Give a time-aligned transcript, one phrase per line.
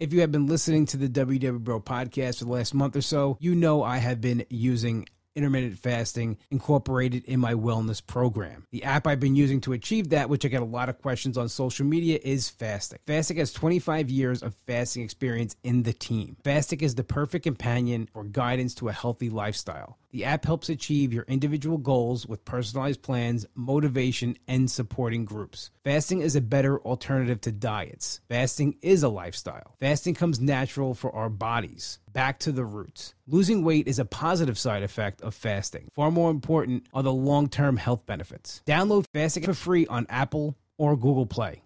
[0.00, 3.00] If you have been listening to the WW Bro podcast for the last month or
[3.00, 8.64] so, you know I have been using intermittent fasting incorporated in my wellness program.
[8.70, 11.36] The app I've been using to achieve that, which I get a lot of questions
[11.36, 12.98] on social media, is Fastic.
[13.08, 16.36] Fastic has 25 years of fasting experience in the team.
[16.44, 19.98] Fastic is the perfect companion for guidance to a healthy lifestyle.
[20.10, 25.70] The app helps achieve your individual goals with personalized plans, motivation, and supporting groups.
[25.84, 28.20] Fasting is a better alternative to diets.
[28.28, 29.74] Fasting is a lifestyle.
[29.78, 31.98] Fasting comes natural for our bodies.
[32.12, 33.14] Back to the roots.
[33.26, 35.88] Losing weight is a positive side effect of fasting.
[35.94, 38.62] Far more important are the long term health benefits.
[38.66, 41.62] Download Fastic for free on Apple or Google Play.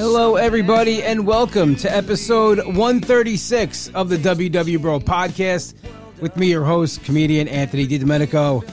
[0.00, 5.74] Hello, everybody, and welcome to episode 136 of the WW Bro podcast
[6.22, 8.66] with me, your host, comedian Anthony DiDomenico,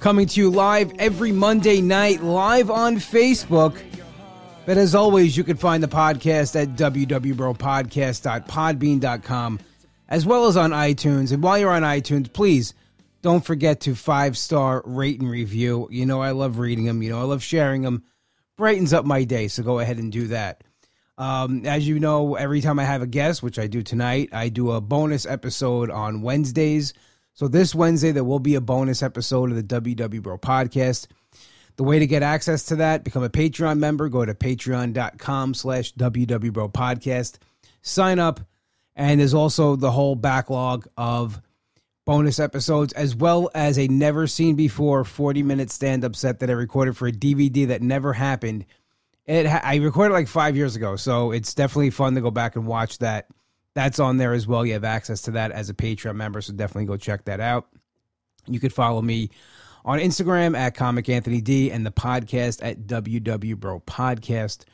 [0.00, 3.78] coming to you live every Monday night, live on Facebook.
[4.64, 9.60] But as always, you can find the podcast at www.bropodcast.podbean.com
[10.08, 11.32] as well as on iTunes.
[11.32, 12.72] And while you're on iTunes, please
[13.20, 15.86] don't forget to five star rate and review.
[15.90, 18.04] You know, I love reading them, you know, I love sharing them
[18.62, 19.48] brightens up my day.
[19.48, 20.62] So go ahead and do that.
[21.18, 24.50] Um, as you know, every time I have a guest, which I do tonight, I
[24.50, 26.94] do a bonus episode on Wednesdays.
[27.34, 31.08] So this Wednesday, there will be a bonus episode of the WW Bro podcast.
[31.74, 35.92] The way to get access to that, become a Patreon member, go to patreon.com slash
[35.94, 37.38] WW Bro podcast,
[37.80, 38.38] sign up,
[38.94, 41.42] and there's also the whole backlog of
[42.04, 46.50] bonus episodes, as well as a never seen before 40 minute stand up set that
[46.50, 48.64] I recorded for a DVD that never happened.
[49.26, 52.66] It I recorded like five years ago, so it's definitely fun to go back and
[52.66, 53.28] watch that.
[53.74, 54.66] That's on there as well.
[54.66, 57.68] You have access to that as a Patreon member, so definitely go check that out.
[58.46, 59.30] You could follow me
[59.84, 64.64] on Instagram at Comic Anthony D and the podcast at WW Bro Podcast.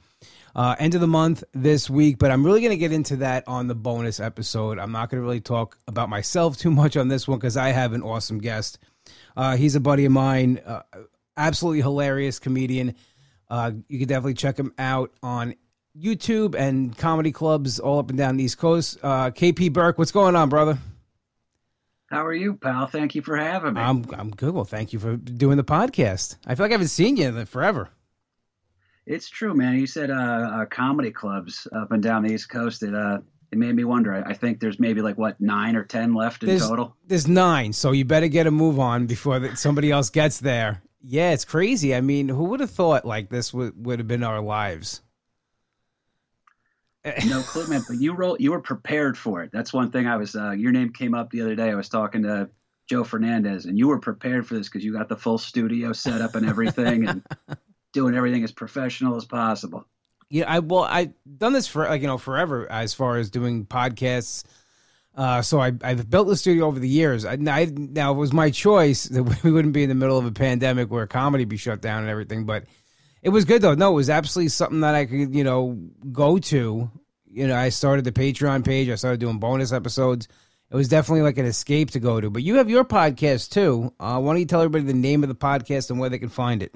[0.55, 3.45] Uh, end of the month this week, but I'm really going to get into that
[3.47, 4.79] on the bonus episode.
[4.79, 7.71] I'm not going to really talk about myself too much on this one because I
[7.71, 8.79] have an awesome guest.
[9.37, 10.83] Uh, he's a buddy of mine, uh,
[11.37, 12.95] absolutely hilarious comedian.
[13.49, 15.55] Uh, you can definitely check him out on
[15.99, 18.99] YouTube and comedy clubs all up and down the East Coast.
[19.03, 20.79] Uh, KP Burke, what's going on, brother?
[22.11, 22.87] How are you, pal?
[22.87, 23.81] Thank you for having me.
[23.81, 24.55] I'm I'm good.
[24.55, 26.37] Well, thank you for doing the podcast.
[26.47, 27.91] I feel like I haven't seen you in forever.
[29.09, 29.79] It's true, man.
[29.79, 32.83] You said uh, uh, comedy clubs up and down the East Coast.
[32.83, 33.21] It uh,
[33.51, 34.15] it made me wonder.
[34.15, 36.95] I, I think there's maybe like what nine or ten left in There's, total.
[37.07, 40.83] there's nine, so you better get a move on before that somebody else gets there.
[41.03, 41.95] Yeah, it's crazy.
[41.95, 45.01] I mean, who would have thought like this would would have been our lives?
[47.27, 47.81] No clue, man.
[47.89, 48.37] But you roll.
[48.39, 49.51] You were prepared for it.
[49.51, 50.07] That's one thing.
[50.07, 50.37] I was.
[50.37, 51.71] Uh, your name came up the other day.
[51.71, 52.51] I was talking to
[52.91, 56.21] Joe Fernandez, and you were prepared for this because you got the full studio set
[56.21, 57.23] up and everything, and
[57.93, 59.87] doing everything as professional as possible.
[60.31, 63.65] Yeah, I well, I've done this for like you know forever as far as doing
[63.65, 64.45] podcasts.
[65.15, 67.25] Uh, so I, I've built the studio over the years.
[67.25, 70.27] I, I, now it was my choice that we wouldn't be in the middle of
[70.27, 72.65] a pandemic where comedy be shut down and everything, but
[73.23, 73.75] it was good though.
[73.75, 75.79] No, it was absolutely something that I could you know
[76.13, 76.91] go to.
[77.31, 78.89] You know, I started the Patreon page.
[78.89, 80.29] I started doing bonus episodes.
[80.71, 82.29] It was definitely like an escape to go to.
[82.29, 83.93] But you have your podcast too.
[83.99, 86.29] Uh, why don't you tell everybody the name of the podcast and where they can
[86.29, 86.75] find it?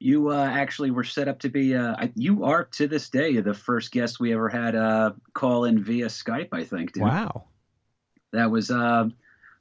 [0.00, 1.76] You uh, actually were set up to be.
[1.76, 5.82] Uh, you are to this day the first guest we ever had uh, call in
[5.82, 6.48] via Skype.
[6.52, 6.92] I think.
[6.92, 7.02] Dude.
[7.02, 7.44] Wow.
[8.32, 9.08] That was uh,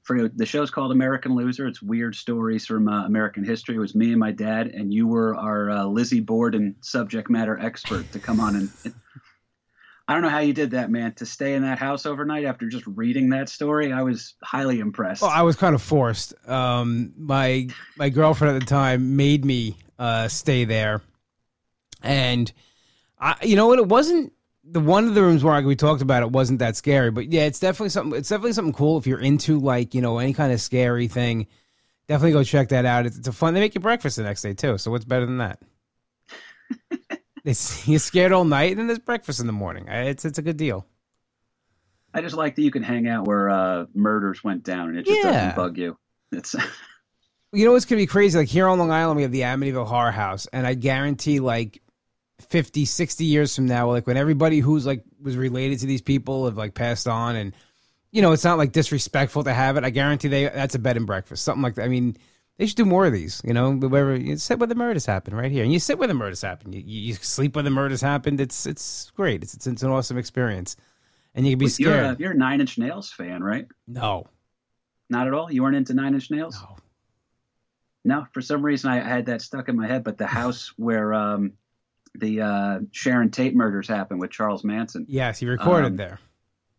[0.04, 1.68] for the show's called American Loser.
[1.68, 3.76] It's weird stories from uh, American history.
[3.76, 7.60] It was me and my dad, and you were our uh, Lizzie Borden subject matter
[7.60, 8.94] expert to come on and.
[10.10, 11.14] I don't know how you did that, man.
[11.18, 15.22] To stay in that house overnight after just reading that story, I was highly impressed.
[15.22, 16.34] Well, I was kind of forced.
[16.50, 21.04] Um, my my girlfriend at the time made me uh, stay there,
[22.02, 22.52] and
[23.20, 23.78] I, you know what?
[23.78, 24.34] It wasn't
[24.64, 27.44] the one of the rooms where we talked about it wasn't that scary, but yeah,
[27.44, 28.18] it's definitely something.
[28.18, 31.46] It's definitely something cool if you're into like you know any kind of scary thing.
[32.08, 33.06] Definitely go check that out.
[33.06, 33.54] It's, it's a fun.
[33.54, 34.80] They make you breakfast the next day too.
[34.80, 35.60] So what's better than that?
[37.46, 39.88] It's you're scared all night, and then there's breakfast in the morning.
[39.88, 40.86] It's it's a good deal.
[42.14, 45.06] I just like that you can hang out where uh, murders went down and it
[45.06, 45.32] just Yeah.
[45.32, 45.98] doesn't bug you.
[46.32, 46.56] It's
[47.52, 48.38] You know what's gonna be crazy?
[48.38, 51.82] Like here on Long Island, we have the Amityville Horror House, and I guarantee, like
[52.42, 56.46] 50, 60 years from now, like when everybody who's like was related to these people
[56.46, 57.54] have like passed on and
[58.12, 59.84] you know, it's not like disrespectful to have it.
[59.84, 61.86] I guarantee they that's a bed and breakfast, something like that.
[61.86, 62.18] I mean,
[62.60, 63.42] they should do more of these.
[63.44, 66.08] You know, wherever you sit where the murders happen, right here, and you sit where
[66.08, 66.72] the murders happen.
[66.74, 68.40] You, you sleep where the murders happened.
[68.40, 69.42] It's it's great.
[69.42, 70.76] It's it's, it's an awesome experience,
[71.34, 72.18] and you can be You're scared.
[72.20, 73.66] a, you're a Nine Inch Nails fan, right?
[73.88, 74.28] no,
[75.10, 75.52] Not at all.
[75.52, 76.56] You weren't into Nine Inch Nails.
[76.62, 76.76] no.
[78.06, 80.04] No, for some reason I had that stuck in my head.
[80.04, 81.54] But the house where um,
[82.16, 85.06] the uh, Sharon Tate murders happened with Charles Manson.
[85.10, 86.20] Yes, he recorded Um, there.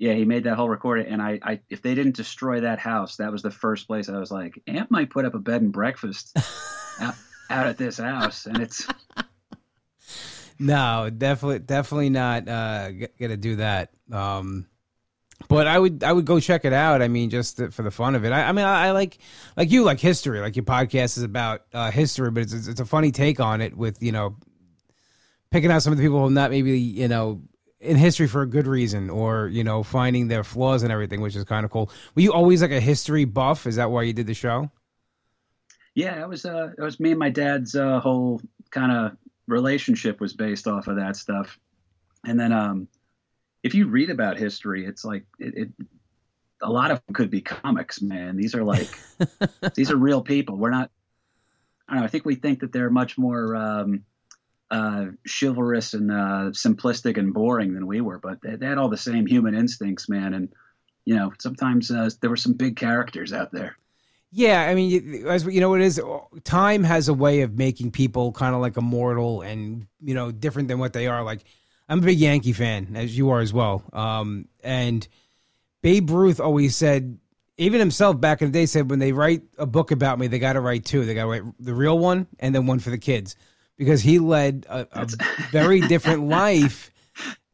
[0.00, 3.16] Yeah, he made that whole recording, and I, I, if they didn't destroy that house,
[3.16, 5.70] that was the first place I was like, Amp might put up a bed and
[5.70, 6.34] breakfast
[7.00, 7.14] out,
[7.50, 8.88] out at this house, and it's
[10.58, 13.90] No, definitely, definitely not uh, g- gonna do that.
[14.10, 14.66] Um,
[15.48, 17.02] but I would, I would go check it out.
[17.02, 18.32] I mean, just to- for the fun of it.
[18.32, 19.18] I, I mean, I, I like,
[19.54, 20.40] like you, like history.
[20.40, 23.60] Like your podcast is about uh, history, but it's, it's it's a funny take on
[23.60, 24.36] it with you know,
[25.50, 27.42] picking out some of the people who not maybe you know
[27.80, 31.36] in history for a good reason, or you know, finding their flaws and everything, which
[31.36, 31.90] is kind of cool.
[32.14, 33.66] Were you always like a history buff?
[33.66, 34.70] Is that why you did the show?
[35.94, 38.40] yeah, it was uh, it was me and my dad's uh, whole
[38.70, 39.16] kind of
[39.46, 41.58] relationship was based off of that stuff,
[42.24, 42.88] and then um,
[43.62, 45.68] if you read about history, it's like it, it
[46.62, 48.36] a lot of them could be comics, man.
[48.36, 48.88] These are like
[49.74, 50.56] these are real people.
[50.56, 50.90] We're not.
[51.88, 52.06] I don't know.
[52.06, 54.04] I think we think that they're much more um,
[54.70, 58.88] uh, chivalrous and uh, simplistic and boring than we were, but they, they had all
[58.88, 60.34] the same human instincts, man.
[60.34, 60.48] And
[61.04, 63.76] you know, sometimes uh, there were some big characters out there.
[64.32, 66.00] Yeah, I mean, as you know, it is
[66.44, 70.68] time has a way of making people kind of like immortal and you know different
[70.68, 71.24] than what they are.
[71.24, 71.44] Like,
[71.88, 73.82] I'm a big Yankee fan, as you are as well.
[73.92, 75.06] Um, and
[75.82, 77.18] Babe Ruth always said,
[77.56, 80.38] even himself back in the day said, when they write a book about me, they
[80.38, 81.04] got to write two.
[81.04, 83.34] They got to write the real one and then one for the kids
[83.80, 85.08] because he led a, a
[85.52, 86.90] very different life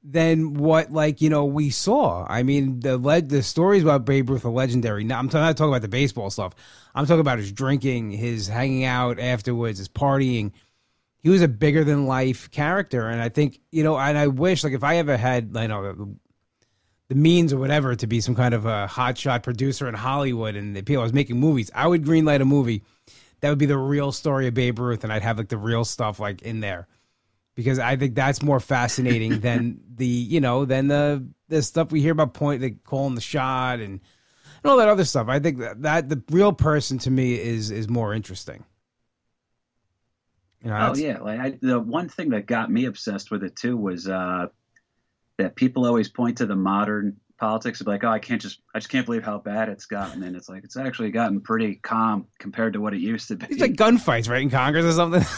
[0.02, 2.26] than what like you know we saw.
[2.28, 5.05] I mean the led the stories about Babe Ruth are legendary.
[5.05, 6.52] Now I'm t- not talking about the baseball stuff.
[6.96, 10.50] I'm talking about his drinking, his hanging out afterwards, his partying.
[11.19, 13.96] He was a bigger than life character, and I think you know.
[13.96, 16.17] And I wish like if I ever had you know the,
[17.08, 20.75] the means or whatever to be some kind of a hotshot producer in Hollywood and
[20.75, 22.82] the people I was making movies, I would greenlight a movie
[23.41, 25.85] that would be the real story of Babe Ruth, and I'd have like the real
[25.85, 26.88] stuff like in there
[27.55, 32.00] because I think that's more fascinating than the you know than the the stuff we
[32.00, 34.00] hear about point like calling the shot and
[34.62, 35.29] and all that other stuff.
[35.29, 38.65] I think that, that the real person to me is is more interesting.
[40.62, 43.56] You know, Oh yeah, like I, the one thing that got me obsessed with it
[43.56, 44.47] too was uh,
[45.38, 48.79] that people always point to the modern politics of like, oh, I can't just, I
[48.79, 52.27] just can't believe how bad it's gotten, and it's like it's actually gotten pretty calm
[52.38, 53.47] compared to what it used to be.
[53.50, 55.25] It's like gunfights, right, in Congress or something.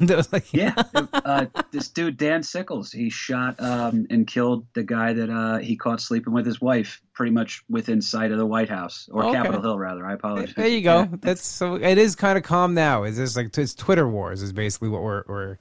[0.00, 0.72] That was like, yeah,
[1.12, 5.76] uh, this dude Dan Sickles, he shot um, and killed the guy that uh, he
[5.76, 9.34] caught sleeping with his wife, pretty much within sight of the White House or Okay.
[9.34, 10.06] Capitol Hill, rather.
[10.06, 10.54] I apologize.
[10.56, 11.00] There you go.
[11.00, 11.06] Yeah.
[11.20, 11.74] That's so.
[11.74, 13.04] It is kind of calm now.
[13.04, 14.40] Is this like it's Twitter wars?
[14.40, 15.58] Is basically what we're we're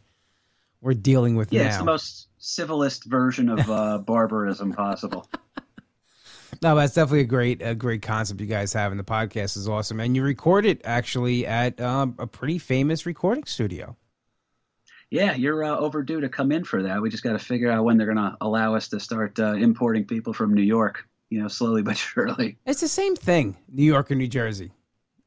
[0.79, 1.67] we're dealing with Yeah, now.
[1.67, 5.27] it's the most civilist version of uh, barbarism possible.
[6.61, 9.67] No, that's definitely a great a great concept you guys have, and the podcast is
[9.67, 9.99] awesome.
[9.99, 13.95] And you record it actually at um, a pretty famous recording studio.
[15.09, 17.01] Yeah, you're uh, overdue to come in for that.
[17.01, 19.53] We just got to figure out when they're going to allow us to start uh,
[19.53, 21.07] importing people from New York.
[21.29, 22.57] You know, slowly but surely.
[22.65, 24.71] It's the same thing, New York or New Jersey.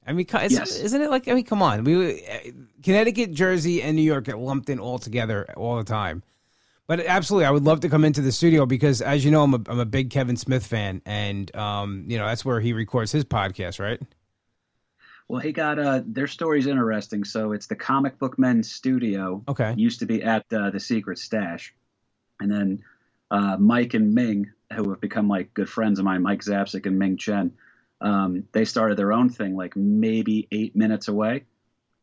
[0.09, 0.79] I mean, Yes.
[0.79, 1.27] isn't it like?
[1.27, 2.39] I mean, come on, we uh,
[2.83, 6.23] Connecticut, Jersey, and New York get lumped in all together all the time.
[6.87, 9.55] But absolutely, I would love to come into the studio because, as you know, I'm
[9.55, 13.11] a, I'm a big Kevin Smith fan, and um, you know that's where he records
[13.11, 14.01] his podcast, right?
[15.29, 17.25] Well, he got uh, their story's interesting.
[17.25, 19.43] So it's the Comic Book Men Studio.
[19.49, 19.75] Okay.
[19.77, 21.75] Used to be at uh, the Secret Stash,
[22.39, 22.85] and then
[23.33, 26.99] uh, Mike and Ming, who have become like good friends of mine, Mike Zapcic and
[26.99, 27.53] Ming Chen,
[28.01, 31.45] um, they started their own thing like maybe eight minutes away,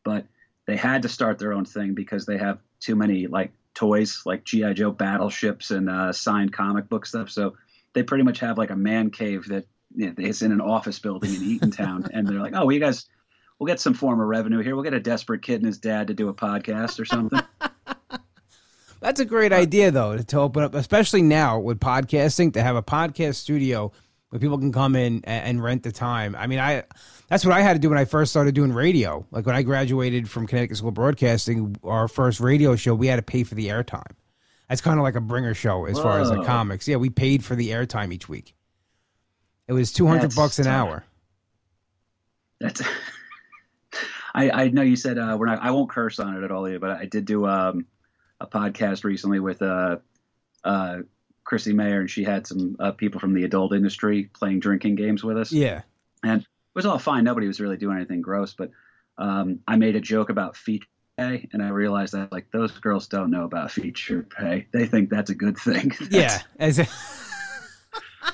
[0.04, 0.26] but
[0.66, 4.44] they had to start their own thing because they have too many like toys like
[4.44, 7.30] GI Joe battleships and uh, signed comic book stuff.
[7.30, 7.56] So
[7.92, 10.98] they pretty much have like a man cave that you know, is in an office
[10.98, 13.06] building in Eatontown, and they're like, "Oh, well, you guys,
[13.58, 14.74] we'll get some form of revenue here.
[14.74, 17.40] We'll get a desperate kid and his dad to do a podcast or something."
[19.00, 22.82] That's a great idea, though, to open up, especially now with podcasting, to have a
[22.82, 23.92] podcast studio
[24.34, 26.34] where people can come in and, and rent the time.
[26.34, 26.82] I mean, I
[27.28, 29.24] that's what I had to do when I first started doing radio.
[29.30, 33.14] Like when I graduated from Connecticut School of Broadcasting, our first radio show, we had
[33.14, 34.10] to pay for the airtime.
[34.68, 36.46] That's kind of like a bringer show as far as the Whoa.
[36.46, 36.88] comics.
[36.88, 38.56] Yeah, we paid for the airtime each week.
[39.68, 41.04] It was two hundred bucks an hour.
[42.58, 42.82] That's.
[44.34, 45.62] I, I know you said uh, we're not.
[45.62, 47.86] I won't curse on it at all, but I did do um,
[48.40, 49.98] a podcast recently with uh,
[50.64, 51.02] uh,
[51.54, 55.22] Chrissy Mayer, and she had some uh, people from the adult industry playing drinking games
[55.22, 55.52] with us.
[55.52, 55.82] Yeah.
[56.24, 57.22] And it was all fine.
[57.22, 58.72] Nobody was really doing anything gross, but
[59.18, 63.06] um, I made a joke about feature pay, and I realized that like those girls
[63.06, 64.66] don't know about feature pay.
[64.72, 65.92] They think that's a good thing.
[66.10, 66.42] yeah.
[66.58, 66.88] As a-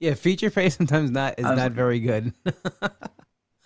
[0.00, 2.34] yeah, feature pay sometimes not is not like- very good.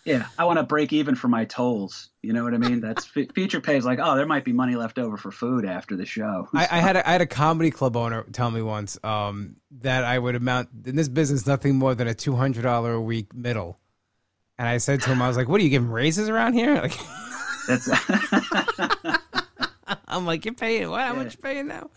[0.08, 2.08] Yeah, I want to break even for my tolls.
[2.22, 2.80] You know what I mean?
[2.80, 5.66] That's fe- feature pay is like, oh, there might be money left over for food
[5.66, 6.48] after the show.
[6.54, 10.04] I, I had a, I had a comedy club owner tell me once um, that
[10.04, 13.34] I would amount in this business nothing more than a two hundred dollar a week
[13.34, 13.78] middle,
[14.58, 16.74] and I said to him, I was like, "What are you giving raises around here?"
[16.80, 16.96] Like,
[17.66, 17.86] That's
[20.08, 21.00] I'm like, "You're paying what?
[21.02, 21.22] How Yeah.
[21.22, 21.90] much you paying now?"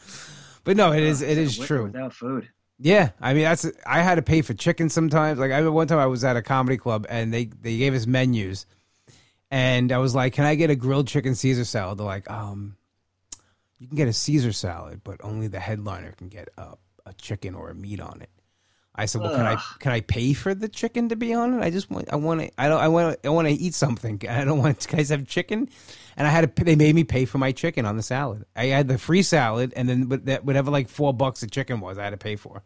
[0.65, 1.83] But no, it is it is true.
[1.85, 2.49] Without food,
[2.83, 5.37] Yeah, I mean that's I had to pay for chicken sometimes.
[5.37, 8.07] Like I one time I was at a comedy club and they they gave us
[8.07, 8.65] menus,
[9.51, 12.75] and I was like, "Can I get a grilled chicken Caesar salad?" They're like, "Um,
[13.77, 17.53] you can get a Caesar salad, but only the headliner can get a a chicken
[17.53, 18.31] or a meat on it."
[18.95, 21.63] I said, "Well, can I can I pay for the chicken to be on it?
[21.63, 24.19] I just want I want to I don't I want I want to eat something.
[24.29, 25.69] I don't want guys have chicken."
[26.17, 26.63] And I had to.
[26.63, 28.45] They made me pay for my chicken on the salad.
[28.55, 31.79] I had the free salad, and then but that whatever like four bucks the chicken
[31.79, 32.63] was, I had to pay for.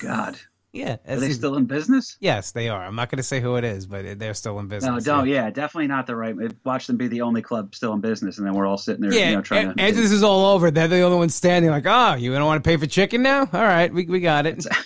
[0.00, 0.36] God,
[0.72, 2.16] Yeah, are they still in business?
[2.20, 2.82] Yes, they are.
[2.84, 5.04] I'm not going to say who it is, but they're still in business.
[5.06, 5.28] No, don't.
[5.28, 6.34] Yeah, definitely not the right.
[6.64, 9.12] Watch them be the only club still in business, and then we're all sitting there,
[9.12, 9.84] Yeah, you know, trying and, to.
[9.84, 10.70] and this is all over.
[10.70, 11.70] They're the only ones standing.
[11.70, 13.40] Like, oh, you don't want to pay for chicken now?
[13.52, 14.64] All right, we we got it.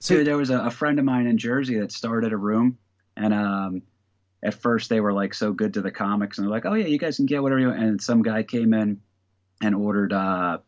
[0.00, 2.78] So- Dude, there was a, a friend of mine in Jersey that started a room,
[3.16, 3.82] and um,
[4.44, 6.86] at first they were like so good to the comics, and they're like, "Oh yeah,
[6.86, 7.80] you guys can get whatever you." want.
[7.82, 9.00] And some guy came in
[9.60, 10.12] and ordered.
[10.12, 10.58] Uh,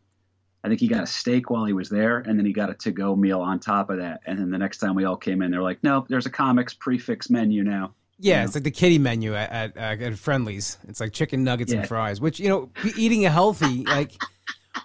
[0.63, 2.73] I think he got a steak while he was there, and then he got a
[2.75, 4.21] to-go meal on top of that.
[4.27, 6.73] And then the next time we all came in, they're like, "No, there's a comics
[6.73, 8.45] prefix menu now." Yeah, Yeah.
[8.45, 10.77] it's like the kitty menu at, at, at Friendly's.
[10.87, 14.11] It's like chicken nuggets and fries, which you know, eating a healthy like.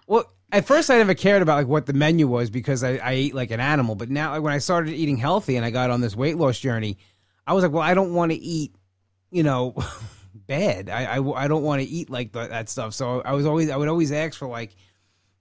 [0.06, 3.12] Well, at first I never cared about like what the menu was because I, I
[3.12, 5.90] ate like an animal, but now like, when I started eating healthy and I got
[5.90, 6.96] on this weight loss journey,
[7.46, 8.74] I was like, well, I don't want to eat,
[9.30, 9.74] you know,
[10.34, 10.88] bad.
[10.88, 12.94] I I, I don't want to eat like the, that stuff.
[12.94, 14.74] So I was always I would always ask for like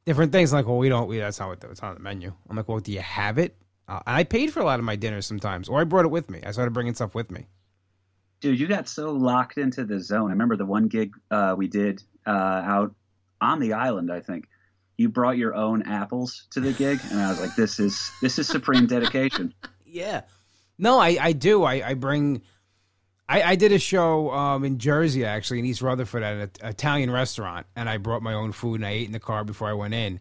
[0.05, 0.53] different things.
[0.53, 1.07] Like, well, we don't.
[1.07, 2.33] We, that's not what it's on the menu.
[2.50, 3.55] I'm like, well, do you have it?
[3.88, 6.12] Uh, and I paid for a lot of my dinners sometimes, or I brought it
[6.12, 6.41] with me.
[6.45, 7.47] I started bringing stuff with me.
[8.41, 10.29] Dude, you got so locked into the zone.
[10.29, 12.95] I remember the one gig uh, we did uh, out
[13.41, 14.12] on the island.
[14.12, 14.47] I think
[14.97, 18.39] you brought your own apples to the gig, and I was like, "This is this
[18.39, 19.53] is supreme dedication."
[19.85, 20.21] Yeah.
[20.77, 21.63] No, I, I do.
[21.63, 22.41] I, I bring.
[23.27, 27.10] I, I did a show um, in Jersey, actually, in East Rutherford at an Italian
[27.10, 29.74] restaurant, and I brought my own food and I ate in the car before I
[29.74, 30.20] went in.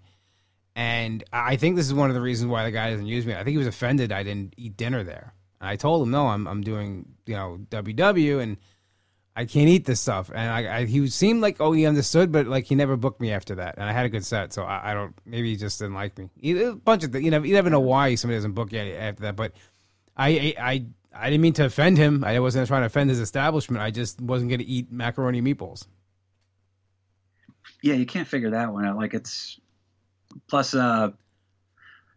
[0.76, 3.34] And I think this is one of the reasons why the guy doesn't use me.
[3.34, 5.32] I think he was offended I didn't eat dinner there.
[5.60, 8.56] And I told him, no, I'm I'm doing you know WW and
[9.36, 10.30] I can't eat this stuff.
[10.34, 13.30] And I, I he seemed like oh he understood, but like he never booked me
[13.30, 13.76] after that.
[13.78, 16.18] And I had a good set, so I, I don't maybe he just didn't like
[16.18, 16.30] me.
[16.40, 17.14] He- A bunch of.
[17.14, 19.36] You never you never know why somebody doesn't book you after that.
[19.36, 19.52] But
[20.16, 22.24] I I I didn't mean to offend him.
[22.24, 23.82] I wasn't trying to offend his establishment.
[23.82, 25.86] I just wasn't going to eat macaroni meatballs.
[27.82, 28.96] Yeah, you can't figure that one out.
[28.96, 29.60] Like it's
[30.48, 31.10] plus uh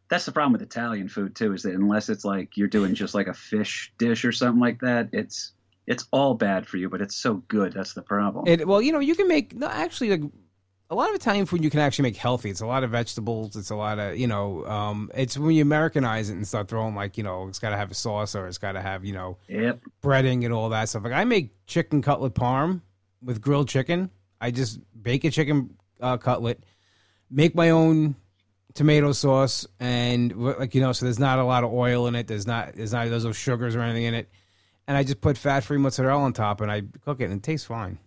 [0.09, 3.13] that's the problem with Italian food too, is that unless it's like you're doing just
[3.13, 5.51] like a fish dish or something like that, it's
[5.85, 7.73] it's all bad for you, but it's so good.
[7.73, 8.47] That's the problem.
[8.47, 10.31] It, well, you know, you can make no actually like
[10.89, 12.49] a lot of Italian food you can actually make healthy.
[12.49, 13.55] It's a lot of vegetables.
[13.55, 14.65] It's a lot of you know.
[14.65, 17.77] Um, it's when you Americanize it and start throwing like you know, it's got to
[17.77, 19.81] have a sauce or it's got to have you know yep.
[20.01, 21.03] breading and all that stuff.
[21.03, 22.81] Like I make chicken cutlet parm
[23.21, 24.09] with grilled chicken.
[24.39, 26.63] I just bake a chicken uh, cutlet,
[27.29, 28.15] make my own
[28.73, 32.27] tomato sauce, and like you know, so there's not a lot of oil in it.
[32.27, 34.29] There's not there's not there's no sugars or anything in it,
[34.87, 37.43] and I just put fat free mozzarella on top, and I cook it, and it
[37.43, 37.99] tastes fine.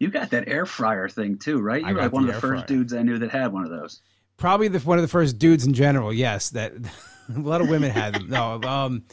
[0.00, 1.84] You got that air fryer thing too, right?
[1.84, 2.66] I You were like one of the first fryer.
[2.66, 4.00] dudes I knew that had one of those.
[4.38, 6.12] Probably the one of the first dudes in general.
[6.12, 6.72] Yes, that
[7.36, 8.30] a lot of women had them.
[8.30, 9.04] No, um,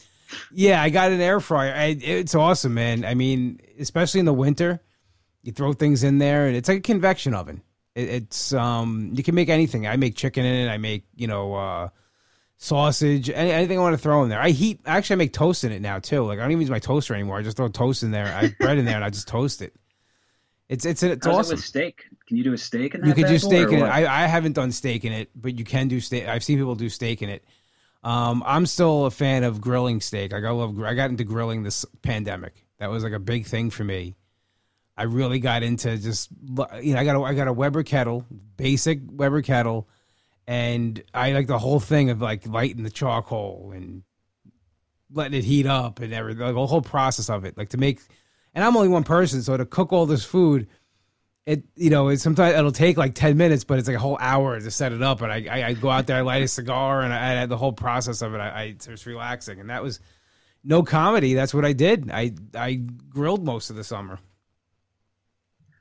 [0.50, 1.74] yeah, I got an air fryer.
[1.74, 3.04] I, it's awesome, man.
[3.04, 4.80] I mean, especially in the winter,
[5.42, 7.62] you throw things in there, and it's like a convection oven.
[7.94, 9.86] It, it's um, you can make anything.
[9.86, 10.72] I make chicken in it.
[10.72, 11.88] I make you know uh,
[12.56, 14.40] sausage, any, anything I want to throw in there.
[14.40, 14.80] I heat.
[14.86, 16.24] Actually, I make toast in it now too.
[16.24, 17.36] Like I don't even use my toaster anymore.
[17.36, 18.26] I just throw toast in there.
[18.26, 19.74] I have bread in there, and I just toast it.
[20.68, 21.52] It's it's it's How's awesome.
[21.52, 22.04] it with steak?
[22.26, 23.06] Can you do a steak in that?
[23.06, 23.82] You could do steak in it.
[23.82, 26.28] I, I haven't done steak in it, but you can do steak.
[26.28, 27.44] I've seen people do steak in it.
[28.04, 30.32] Um, I'm still a fan of grilling steak.
[30.32, 30.78] Like I love.
[30.82, 32.66] I got into grilling this pandemic.
[32.78, 34.14] That was like a big thing for me.
[34.96, 36.28] I really got into just
[36.82, 39.88] you know I got a, I got a Weber kettle, basic Weber kettle,
[40.46, 44.02] and I like the whole thing of like lighting the charcoal and
[45.10, 46.42] letting it heat up and everything.
[46.42, 48.00] Like the whole process of it, like to make
[48.54, 50.68] and I'm only one person, so to cook all this food,
[51.46, 54.18] it you know, it sometimes it'll take like ten minutes, but it's like a whole
[54.20, 55.22] hour to set it up.
[55.22, 57.48] And I I, I go out there, I light a cigar, and I, I had
[57.48, 58.38] the whole process of it.
[58.38, 60.00] I, I it was relaxing, and that was
[60.62, 61.34] no comedy.
[61.34, 62.10] That's what I did.
[62.10, 64.18] I I grilled most of the summer.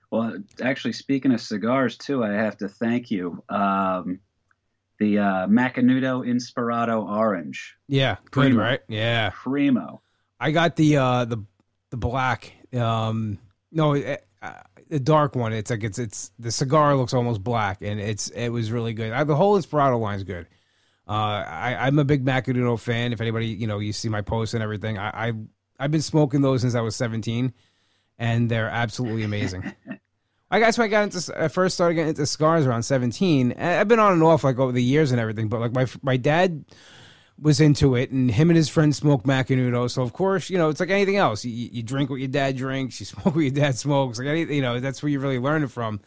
[0.10, 3.44] Well, actually, speaking of cigars too, I have to thank you.
[3.50, 4.20] Um,
[5.00, 7.76] the uh, Macanudo Inspirado Orange.
[7.88, 8.80] Yeah, good, right?
[8.88, 10.02] Yeah, primo.
[10.40, 11.44] I got the uh, the
[11.90, 12.54] the black.
[12.74, 13.38] Um,
[13.72, 14.54] no, uh,
[14.90, 15.54] the dark one.
[15.54, 19.12] It's like it's it's the cigar looks almost black, and it's it was really good.
[19.12, 20.48] I, the whole Inspirado line is good.
[21.08, 23.14] Uh, I, I'm a big Macanudo fan.
[23.14, 25.34] If anybody, you know, you see my posts and everything, I, I
[25.80, 27.54] I've been smoking those since I was 17,
[28.20, 29.74] and they're absolutely amazing.
[30.52, 33.54] I guess when I got into, I first started getting into cigars around 17.
[33.54, 36.18] I've been on and off like over the years and everything, but like my my
[36.18, 36.64] dad
[37.40, 39.90] was into it, and him and his friends smoked Macanudo.
[39.90, 41.46] So of course, you know, it's like anything else.
[41.46, 44.18] You, you drink what your dad drinks, you smoke what your dad smokes.
[44.18, 46.00] Like anything, you know, that's where you really learn it from.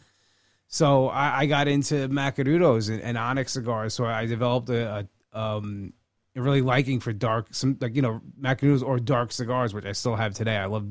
[0.67, 3.93] So I, I got into Macanudos and, and, Onyx cigars.
[3.93, 5.91] So I developed a, a, um,
[6.33, 10.15] really liking for dark, some like you know Macanudos or dark cigars, which I still
[10.15, 10.55] have today.
[10.55, 10.87] I love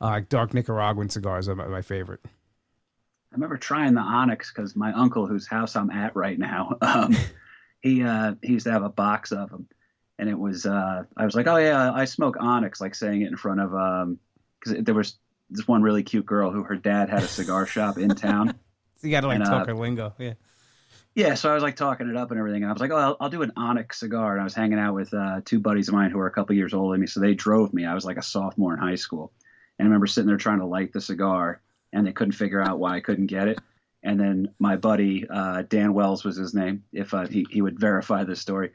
[0.00, 1.48] uh, dark Nicaraguan cigars.
[1.48, 2.20] Are my, my favorite.
[2.24, 7.14] I remember trying the Onyx because my uncle, whose house I'm at right now, um,
[7.80, 9.66] he uh, he used to have a box of them,
[10.18, 13.28] and it was uh, I was like, oh yeah, I smoke Onyx, like saying it
[13.28, 14.18] in front of um,
[14.58, 15.16] because there was
[15.48, 18.54] this one really cute girl who her dad had a cigar shop in town.
[19.00, 20.34] So you got to like and, talk uh, her lingo, yeah.
[21.14, 22.96] Yeah, so I was like talking it up and everything, and I was like, "Oh,
[22.96, 25.88] I'll, I'll do an Onyx cigar." And I was hanging out with uh, two buddies
[25.88, 27.86] of mine who are a couple years older than me, so they drove me.
[27.86, 29.32] I was like a sophomore in high school,
[29.78, 31.62] and I remember sitting there trying to light the cigar,
[31.94, 33.58] and they couldn't figure out why I couldn't get it.
[34.02, 36.84] And then my buddy uh, Dan Wells was his name.
[36.92, 38.70] If uh, he he would verify this story,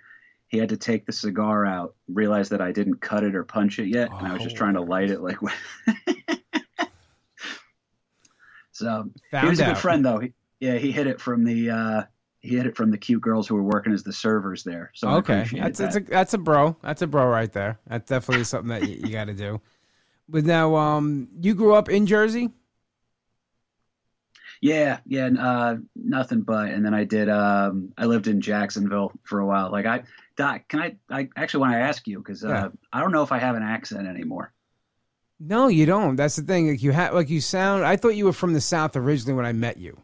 [0.48, 3.80] he had to take the cigar out, realize that I didn't cut it or punch
[3.80, 5.38] it yet, and I was just trying to light it like.
[8.76, 10.20] So Found he was a good friend though.
[10.20, 12.04] He, yeah, he hit it from the uh,
[12.42, 14.92] he hit it from the cute girls who were working as the servers there.
[14.94, 15.94] So okay, that's that.
[15.94, 16.76] that's a that's a bro.
[16.82, 17.80] That's a bro right there.
[17.88, 19.62] That's definitely something that you, you got to do.
[20.28, 22.50] But now, um, you grew up in Jersey.
[24.66, 26.72] Yeah, yeah, uh, nothing but.
[26.72, 27.30] And then I did.
[27.30, 29.72] Um, I lived in Jacksonville for a while.
[29.72, 30.02] Like I,
[30.38, 30.96] Doc, can I?
[31.08, 32.70] I actually want to ask you because uh, yeah.
[32.92, 34.52] I don't know if I have an accent anymore.
[35.40, 36.16] No, you don't.
[36.16, 36.68] That's the thing.
[36.68, 37.86] Like you have, like you sound.
[37.86, 40.02] I thought you were from the South originally when I met you.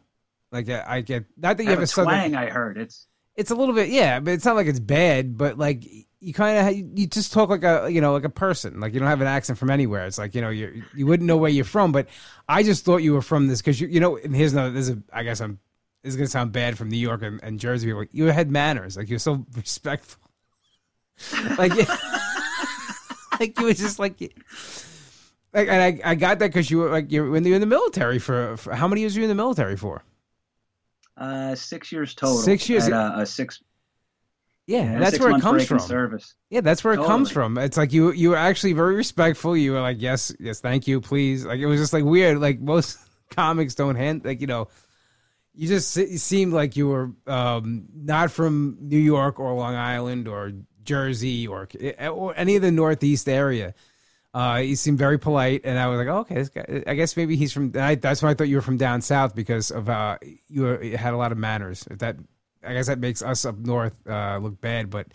[0.52, 2.06] Like I, get not that you have, have, a twang.
[2.06, 3.08] Southern, I heard it's.
[3.34, 5.36] It's a little bit, yeah, but it's not like it's bad.
[5.36, 5.84] But like
[6.22, 8.80] you kind of you just talk like a you know like a person.
[8.80, 10.06] Like you don't have an accent from anywhere.
[10.06, 11.92] It's like you know you you wouldn't know where you're from.
[11.92, 12.08] But
[12.48, 14.16] I just thought you were from this because you you know.
[14.16, 14.70] And here's another.
[14.70, 15.58] This is I guess I'm.
[16.02, 18.04] This is gonna sound bad from New York and, and Jersey people.
[18.12, 18.96] You had manners.
[18.96, 20.22] Like you're so respectful.
[21.58, 21.72] like.
[23.40, 24.20] like you was just like
[25.52, 27.66] like, and I, I got that because you were like you're when you're in the
[27.66, 30.02] military for, for, how many years were you in the military for?
[31.16, 32.38] Uh, six years total.
[32.38, 32.86] Six years.
[32.86, 33.62] At, uh, a six.
[34.66, 35.80] Yeah, that's where it comes from.
[35.80, 36.34] Service.
[36.50, 37.06] Yeah, that's where totally.
[37.06, 37.58] it comes from.
[37.58, 39.56] It's like you you were actually very respectful.
[39.56, 41.44] You were like, yes, yes, thank you, please.
[41.44, 42.38] Like it was just like weird.
[42.38, 42.98] Like most
[43.30, 44.68] comics don't hand like you know.
[45.54, 50.52] You just seemed like you were um, not from New York or Long Island or
[50.82, 51.68] Jersey or,
[52.10, 53.74] or any of the Northeast area
[54.34, 56.82] uh, he seemed very polite, and I was like, oh, okay, this guy.
[56.86, 57.72] I guess maybe he's from.
[57.76, 60.16] I, that's why I thought you were from down south because of uh,
[60.48, 61.86] you, were, you had a lot of manners.
[61.90, 62.16] If that,
[62.64, 65.08] I guess that makes us up north uh, look bad, but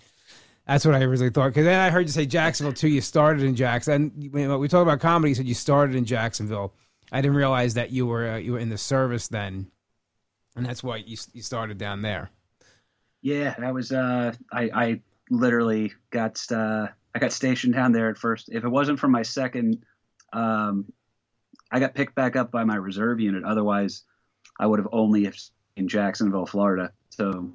[0.68, 1.50] that's what I originally thought.
[1.50, 2.90] Because then I heard you say Jacksonville too.
[2.90, 4.12] You started in Jackson.
[4.32, 6.74] When we talk about comedy, you said you started in Jacksonville.
[7.12, 9.72] I didn't realize that you were uh, you were in the service then,
[10.56, 12.30] and that's why you you started down there.
[13.22, 13.92] Yeah, that was.
[13.92, 16.40] Uh, I I literally got.
[16.52, 18.50] Uh, I got stationed down there at first.
[18.52, 19.84] If it wasn't for my second,
[20.34, 20.86] um,
[21.72, 23.44] I got picked back up by my reserve unit.
[23.44, 24.04] Otherwise,
[24.60, 26.92] I would have only if in Jacksonville, Florida.
[27.18, 27.52] So,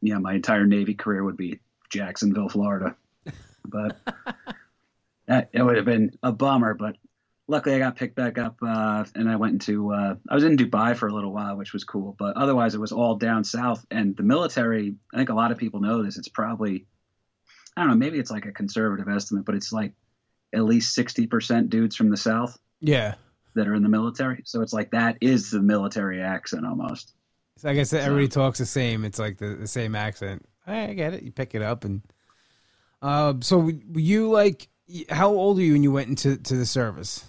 [0.00, 2.96] yeah, my entire Navy career would be Jacksonville, Florida.
[3.64, 3.96] But
[5.26, 6.74] that, it would have been a bummer.
[6.74, 6.96] But
[7.46, 9.92] luckily, I got picked back up, uh, and I went into.
[9.92, 12.14] Uh, I was in Dubai for a little while, which was cool.
[12.18, 13.84] But otherwise, it was all down south.
[13.90, 14.94] And the military.
[15.12, 16.18] I think a lot of people know this.
[16.18, 16.86] It's probably
[17.78, 19.92] I don't know, maybe it's like a conservative estimate, but it's like
[20.52, 22.58] at least 60% dudes from the South.
[22.80, 23.14] Yeah.
[23.54, 24.42] That are in the military.
[24.46, 27.14] So it's like that is the military accent almost.
[27.58, 29.04] So I guess everybody talks the same.
[29.04, 30.48] It's like the, the same accent.
[30.66, 31.22] I get it.
[31.22, 32.02] You pick it up and.
[33.00, 34.68] Uh, so you like
[35.08, 37.24] how old are you when you went into to the service?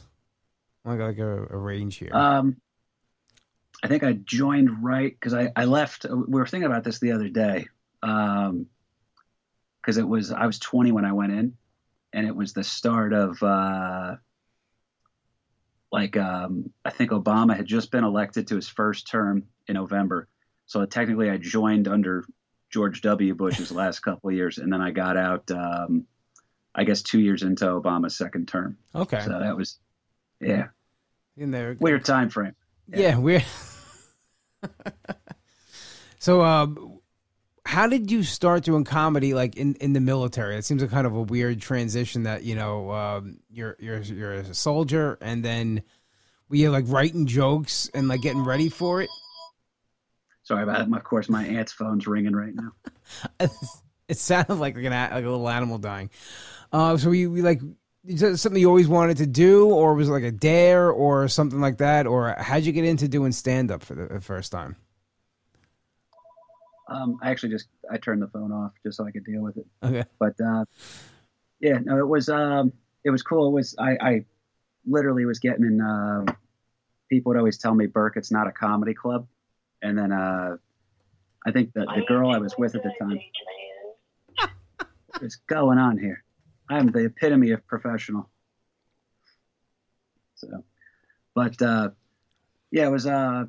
[0.86, 2.12] Like like a, a range here.
[2.14, 2.58] Um,
[3.84, 6.06] I think I joined right because I I left.
[6.10, 7.68] We were thinking about this the other day.
[8.02, 8.68] Um,
[9.82, 11.58] because it was I was 20 when I went in,
[12.14, 14.16] and it was the start of uh,
[15.92, 20.28] like um, I think Obama had just been elected to his first term in November,
[20.66, 22.26] so technically I joined under
[22.70, 23.34] George W.
[23.36, 25.50] Bush's last couple of years, and then I got out.
[25.52, 26.06] Um,
[26.76, 28.78] I guess two years into Obama's second term.
[28.94, 29.22] Okay.
[29.22, 29.80] So that was,
[30.40, 30.68] yeah,
[31.36, 31.76] in there.
[31.80, 32.56] Weird time frame.
[32.88, 33.46] Yeah, yeah weird.
[36.20, 36.99] so, um,
[37.70, 40.56] how did you start doing comedy like in, in the military?
[40.56, 44.34] It seems like kind of a weird transition that you know um, you're you're you're
[44.34, 45.84] a soldier and then
[46.50, 49.10] we are like writing jokes and like getting ready for it.
[50.42, 50.92] Sorry about it.
[50.92, 52.72] Of course, my aunt's phone's ringing right now.
[54.08, 56.10] it sounded like like, an, like a little animal dying.
[56.74, 57.62] Uh, so we, we like
[58.06, 61.62] that something you always wanted to do, or was it like a dare, or something
[61.62, 64.76] like that, or how'd you get into doing stand up for the first time?
[66.90, 69.58] Um, I actually just I turned the phone off just so I could deal with
[69.58, 69.68] it.
[69.84, 70.04] Okay.
[70.20, 70.66] But uh,
[71.60, 72.74] yeah, no, it was um,
[73.04, 73.50] it was cool.
[73.50, 74.26] It was I, I
[74.86, 75.82] literally was getting in.
[75.82, 76.26] Uh,
[77.10, 79.28] people would always tell me, "Burke, it's not a comedy club,"
[79.82, 80.58] and then uh,
[81.46, 83.20] I think the the girl I was with at the time.
[85.20, 86.24] What's going on here?
[86.70, 88.30] I'm the epitome of professional.
[90.36, 90.64] So,
[91.36, 91.90] but uh,
[92.72, 93.46] yeah, it was uh,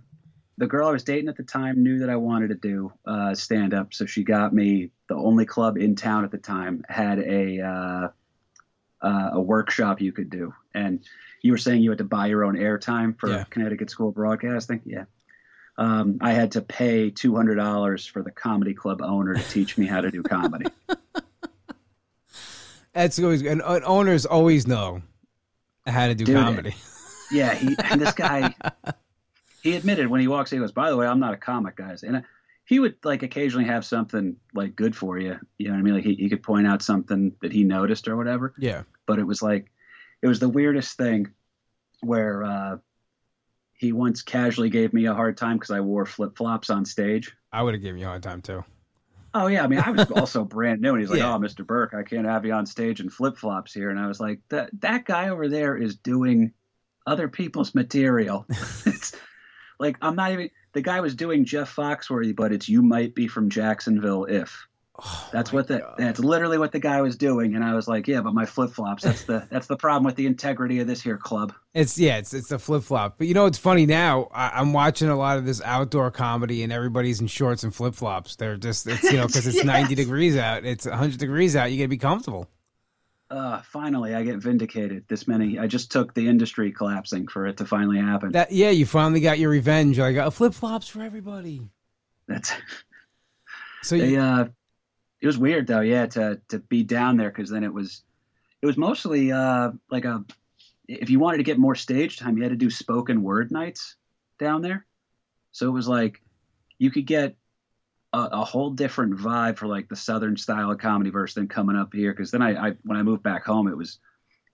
[0.61, 3.35] the girl I was dating at the time knew that I wanted to do uh,
[3.35, 7.19] stand up, so she got me the only club in town at the time had
[7.19, 8.09] a uh,
[9.01, 11.01] uh, a workshop you could do, and
[11.41, 13.45] you were saying you had to buy your own airtime for yeah.
[13.49, 15.05] Connecticut School of Broadcasting, yeah.
[15.79, 19.79] Um, I had to pay two hundred dollars for the comedy club owner to teach
[19.79, 20.67] me how to do comedy.
[22.93, 25.01] That's always and, and owners always know
[25.87, 26.75] how to do Dude, comedy.
[27.31, 28.55] Yeah, he, and this guy,
[29.63, 31.77] he admitted when he walks in, he goes, "By the way, I'm not a comic,
[31.77, 32.25] guys." And
[32.65, 35.39] he would like occasionally have something like good for you.
[35.59, 35.95] You know what I mean?
[35.95, 38.55] Like he, he could point out something that he noticed or whatever.
[38.59, 38.83] Yeah.
[39.07, 39.71] But it was like,
[40.23, 41.33] it was the weirdest thing,
[42.01, 42.77] where uh,
[43.73, 47.35] he once casually gave me a hard time because I wore flip flops on stage.
[47.53, 48.65] I would have given you a hard time too.
[49.35, 51.35] Oh yeah, I mean, I was also brand new, and he's like, yeah.
[51.35, 51.67] "Oh, Mr.
[51.67, 54.41] Burke, I can't have you on stage in flip flops here." And I was like,
[54.49, 56.53] "That that guy over there is doing
[57.07, 58.47] other people's material.
[59.81, 60.51] like I'm not even.
[60.73, 64.67] The guy was doing Jeff Foxworthy, but it's you might be from Jacksonville if."
[65.03, 65.95] Oh, that's what the God.
[65.97, 68.71] that's literally what the guy was doing, and I was like, yeah, but my flip
[68.71, 69.03] flops.
[69.03, 71.55] That's the that's the problem with the integrity of this here club.
[71.73, 73.17] It's yeah, it's it's a flip flop.
[73.17, 74.29] But you know, it's funny now.
[74.33, 77.95] I, am watching a lot of this outdoor comedy, and everybody's in shorts and flip
[77.95, 78.37] flops.
[78.37, 79.65] They're just it's you know because it's yes.
[79.65, 81.73] 90 degrees out, it's 100 degrees out.
[81.73, 82.47] You got to be comfortable.
[83.31, 85.05] Uh, finally, I get vindicated.
[85.07, 88.33] This many, I just took the industry collapsing for it to finally happen.
[88.33, 89.99] That yeah, you finally got your revenge.
[90.01, 91.63] Like uh, flip flops for everybody.
[92.27, 92.53] That's
[93.83, 93.97] so.
[93.97, 94.49] They, you, uh,
[95.21, 98.03] it was weird though, yeah, to to be down there because then it was
[98.63, 100.25] it was mostly uh, like a
[100.89, 103.95] if you wanted to get more stage time, you had to do spoken word nights
[104.41, 104.87] down there.
[105.53, 106.21] So it was like
[106.79, 107.37] you could get
[108.13, 111.77] a, a whole different vibe for like the southern style of comedy verse than coming
[111.77, 112.13] up here.
[112.13, 113.99] Because then I, I when I moved back home, it was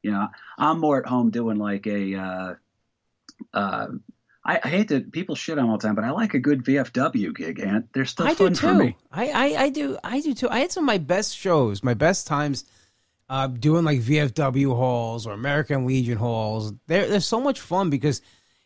[0.03, 2.55] you know I'm more at home doing like a uh,
[3.53, 3.87] uh,
[4.45, 6.65] I, I, hate that people shit on all the time, but I like a good
[6.65, 8.97] VFW gig, and they're still I fun for me.
[9.11, 10.49] I, I, I do I do too.
[10.49, 12.65] I had some of my best shows, my best times
[13.29, 16.73] uh, doing like VFW halls or American Legion halls.
[16.87, 18.23] They're they're so much fun because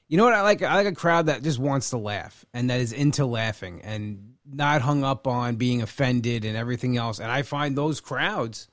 [0.09, 0.63] you know what I like.
[0.63, 4.30] I like a crowd that just wants to laugh and that is into laughing and
[4.53, 7.19] not hung up on being offended and everything else.
[7.19, 8.69] And I find those crowds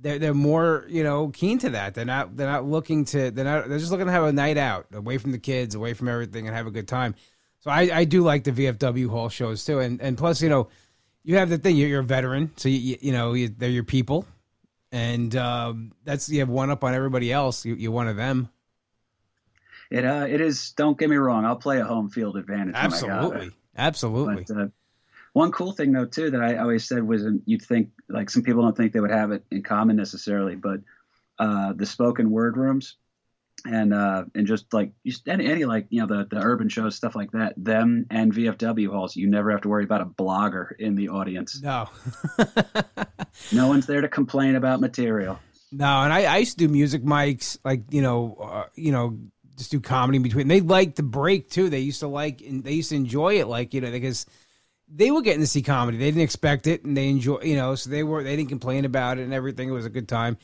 [0.00, 1.94] they're they're more you know keen to that.
[1.94, 4.56] They're not they're not looking to they're not they're just looking to have a night
[4.56, 7.14] out away from the kids, away from everything, and have a good time.
[7.60, 10.68] So I, I do like the VFW hall shows too, and and plus you know
[11.22, 13.84] you have the thing you're, you're a veteran, so you you know you, they're your
[13.84, 14.26] people,
[14.90, 17.64] and um, that's you have one up on everybody else.
[17.64, 18.48] You, you're one of them.
[19.90, 20.72] It uh it is.
[20.72, 21.44] Don't get me wrong.
[21.44, 22.74] I'll play a home field advantage.
[22.76, 24.44] Absolutely, absolutely.
[24.48, 24.68] But, uh,
[25.32, 28.62] one cool thing though too that I always said was you'd think like some people
[28.62, 30.80] don't think they would have it in common necessarily, but
[31.38, 32.96] uh, the spoken word rooms
[33.64, 36.96] and uh, and just like just any, any like you know the the urban shows
[36.96, 40.72] stuff like that them and VFW halls you never have to worry about a blogger
[40.78, 41.60] in the audience.
[41.60, 41.88] No,
[43.52, 45.38] no one's there to complain about material.
[45.72, 49.18] No, and I, I used to do music mics like you know uh, you know
[49.56, 50.48] just do comedy in between.
[50.48, 51.68] They liked the break too.
[51.68, 54.26] They used to like and they used to enjoy it like you know because
[54.92, 55.98] they were getting to see comedy.
[55.98, 58.84] They didn't expect it, and they enjoy, you know, so they were they didn't complain
[58.84, 59.68] about it and everything.
[59.68, 60.36] It was a good time.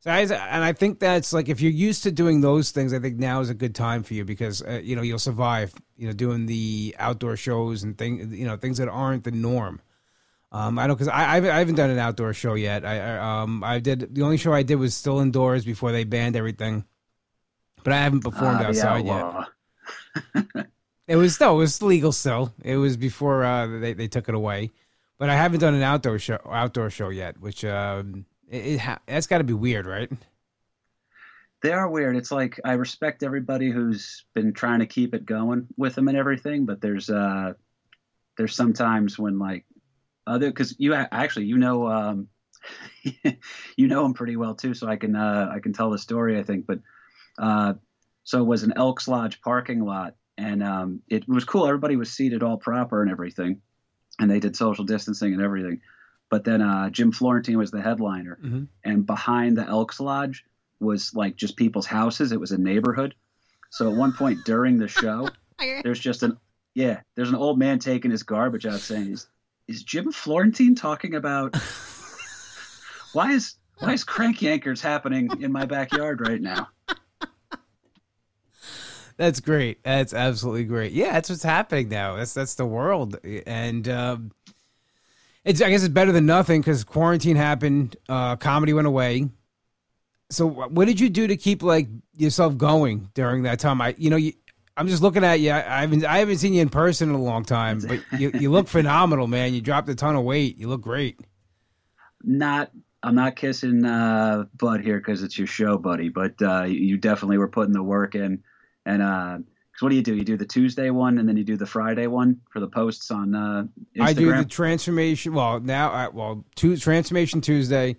[0.00, 2.98] So I, and I think that's like if you're used to doing those things, I
[3.00, 5.74] think now is a good time for you because uh, you know you'll survive.
[5.96, 9.82] You know, doing the outdoor shows and things, you know, things that aren't the norm.
[10.52, 12.84] Um, I don't because I, I haven't done an outdoor show yet.
[12.84, 16.04] I, I um I did the only show I did was still indoors before they
[16.04, 16.84] banned everything.
[17.84, 20.66] but I haven't performed the outside yet.
[21.10, 22.54] It was no, it was legal still.
[22.62, 24.70] It was before uh, they they took it away,
[25.18, 29.00] but I haven't done an outdoor show outdoor show yet, which um, it, it ha-
[29.06, 30.08] that's got to be weird, right?
[31.62, 32.14] They are weird.
[32.14, 36.16] It's like I respect everybody who's been trying to keep it going with them and
[36.16, 37.54] everything, but there's uh
[38.38, 39.64] there's sometimes when like
[40.28, 42.28] other because you actually you know um
[43.76, 46.38] you know him pretty well too, so I can uh I can tell the story
[46.38, 46.78] I think, but
[47.36, 47.74] uh
[48.22, 51.66] so it was an Elks Lodge parking lot and um it was cool.
[51.66, 53.60] Everybody was seated all proper and everything,
[54.18, 55.80] and they did social distancing and everything.
[56.30, 58.68] But then uh, Jim Florentine was the headliner, Mhm.
[58.84, 60.44] and behind the Elks Lodge
[60.78, 62.32] was like just people's houses.
[62.32, 63.14] It was a neighborhood.
[63.70, 65.28] So at one point during the show,
[65.82, 66.38] there's just an
[66.74, 69.28] yeah, there's an old man taking his garbage out saying, "Is
[69.68, 71.54] is Jim Florentine talking about
[73.12, 76.68] why is why is crank yankers happening in my backyard right now?"
[79.20, 79.84] That's great.
[79.84, 80.92] That's absolutely great.
[80.92, 82.16] Yeah, that's what's happening now.
[82.16, 84.32] That's that's the world, and um,
[85.44, 87.96] it's I guess it's better than nothing because quarantine happened.
[88.08, 89.28] Uh, comedy went away.
[90.30, 93.82] So what did you do to keep like yourself going during that time?
[93.82, 94.32] I you know you.
[94.78, 95.50] I'm just looking at you.
[95.50, 98.30] I, I haven't I haven't seen you in person in a long time, but you,
[98.32, 99.52] you look phenomenal, man.
[99.52, 100.56] You dropped a ton of weight.
[100.56, 101.20] You look great.
[102.24, 102.70] Not
[103.02, 106.08] I'm not kissing uh, butt here because it's your show, buddy.
[106.08, 108.42] But uh, you definitely were putting the work in.
[108.86, 110.14] And uh 'cause what do you do?
[110.14, 113.10] You do the Tuesday one, and then you do the Friday one for the posts
[113.10, 113.64] on uh,
[113.96, 114.02] Instagram.
[114.02, 115.34] I do the transformation.
[115.34, 117.96] Well, now, I, well, two, transformation Tuesday.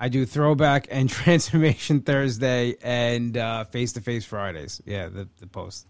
[0.00, 4.80] I do throwback and transformation Thursday and uh face to face Fridays.
[4.84, 5.86] Yeah, the the post.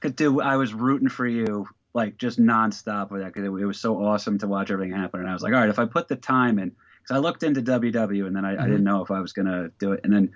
[0.00, 0.40] Could do.
[0.40, 3.96] I was rooting for you like just nonstop with that because it, it was so
[4.04, 5.20] awesome to watch everything happen.
[5.20, 6.68] And I was like, all right, if I put the time in,
[7.02, 8.64] because I looked into WW and then I, I Mm-hmm.
[8.66, 10.00] didn't know if I was gonna do it.
[10.04, 10.30] And then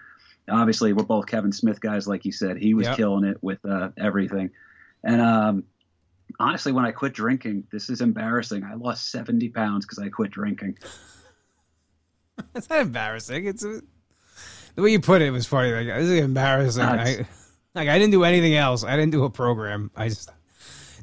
[0.49, 2.57] obviously we're both Kevin Smith guys, like you said.
[2.57, 2.97] He was Yep.
[2.97, 4.51] killing it with uh, everything.
[5.05, 5.65] And um,
[6.39, 8.65] honestly, when I quit drinking, this is embarrassing.
[8.65, 10.79] I lost seventy pounds because I quit drinking.
[12.55, 13.47] It's not embarrassing.
[13.47, 13.81] It's uh
[14.75, 15.71] the way you put it was funny.
[15.71, 16.83] Like this is embarrassing.
[16.83, 17.27] Uh, I,
[17.75, 18.85] like I didn't do anything else.
[18.85, 19.91] I didn't do a program.
[19.95, 20.31] I just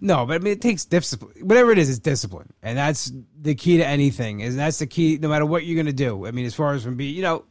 [0.02, 1.36] no, but I mean it takes discipline.
[1.48, 4.40] Whatever it is, it's discipline, and that's the key to anything.
[4.42, 6.26] Is that's the key, no matter what you're gonna do.
[6.26, 7.46] I mean, as far as from being, you know,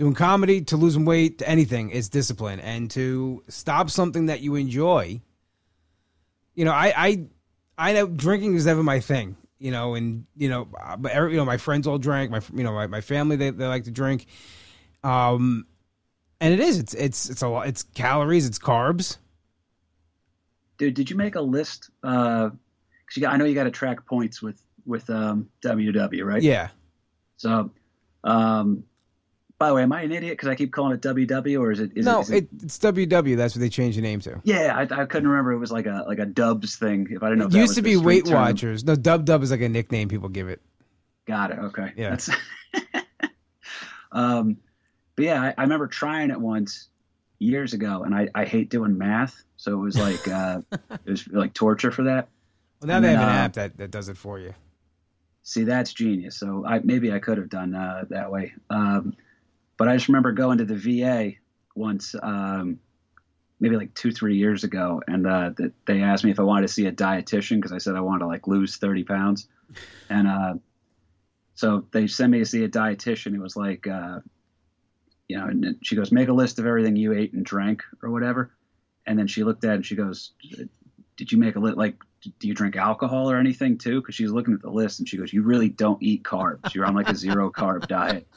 [0.00, 4.54] doing comedy to losing weight to anything, it's discipline, and to stop something that you
[4.54, 5.20] enjoy.
[6.54, 7.24] You know, I I
[7.76, 9.36] I know drinking is never my thing.
[9.58, 12.30] You know, and you know, but every, you know, my friends all drank.
[12.30, 14.24] My you know, my, my family they, they like to drink.
[15.04, 15.66] Um,
[16.40, 16.78] and it is.
[16.78, 17.68] It's it's it's a lot.
[17.68, 18.46] It's calories.
[18.46, 19.18] It's carbs.
[20.78, 21.90] Dude, did you make a list?
[22.02, 26.24] Uh, 'cause you got, I know you got to track points with with um, WW,
[26.24, 26.42] right?
[26.42, 26.68] Yeah.
[27.36, 27.70] So,
[28.24, 28.84] um,
[29.60, 31.78] by the way, am I an idiot because I keep calling it WW or is
[31.80, 31.92] it?
[31.94, 32.10] Is it?
[32.10, 33.36] no, it, is it, it's WW.
[33.36, 34.40] That's what they changed the name to.
[34.42, 35.52] yeah, I, I couldn't remember.
[35.52, 37.06] It was like a like a Dubs thing.
[37.10, 38.34] If I didn't know, It used to be Weight term.
[38.34, 38.82] Watchers.
[38.82, 40.60] No, Dub Dub is like a nickname people give it.
[41.26, 41.58] Got it.
[41.58, 41.92] Okay.
[41.94, 42.16] Yeah.
[44.12, 44.56] Um,
[45.16, 46.88] but yeah, I, I remember trying it once
[47.38, 51.28] years ago, and I, I hate doing math, so it was like uh, it was
[51.28, 52.28] like torture for that.
[52.80, 54.54] Well, now And they then, have an uh, app that, that does it for you.
[55.42, 56.36] See, that's genius.
[56.36, 58.52] So I maybe I could have done uh, that way.
[58.68, 59.14] Um,
[59.80, 61.38] but I just remember going to the VA
[61.74, 62.80] once, um,
[63.60, 65.52] maybe like two, three years ago, and uh,
[65.86, 68.18] they asked me if I wanted to see a dietitian because I said I wanted
[68.18, 69.48] to like lose thirty pounds,
[70.10, 70.54] and uh,
[71.54, 73.34] so they sent me to see a dietitian.
[73.34, 74.20] It was like, uh,
[75.28, 78.10] you know, and she goes, make a list of everything you ate and drank or
[78.10, 78.52] whatever,
[79.06, 80.32] and then she looked at it and she goes,
[81.16, 81.96] did you make a list like?
[82.38, 84.02] do you drink alcohol or anything too?
[84.02, 86.74] Because she's looking at the list and she goes, "You really don't eat carbs.
[86.74, 88.28] You're on like a zero carb diet."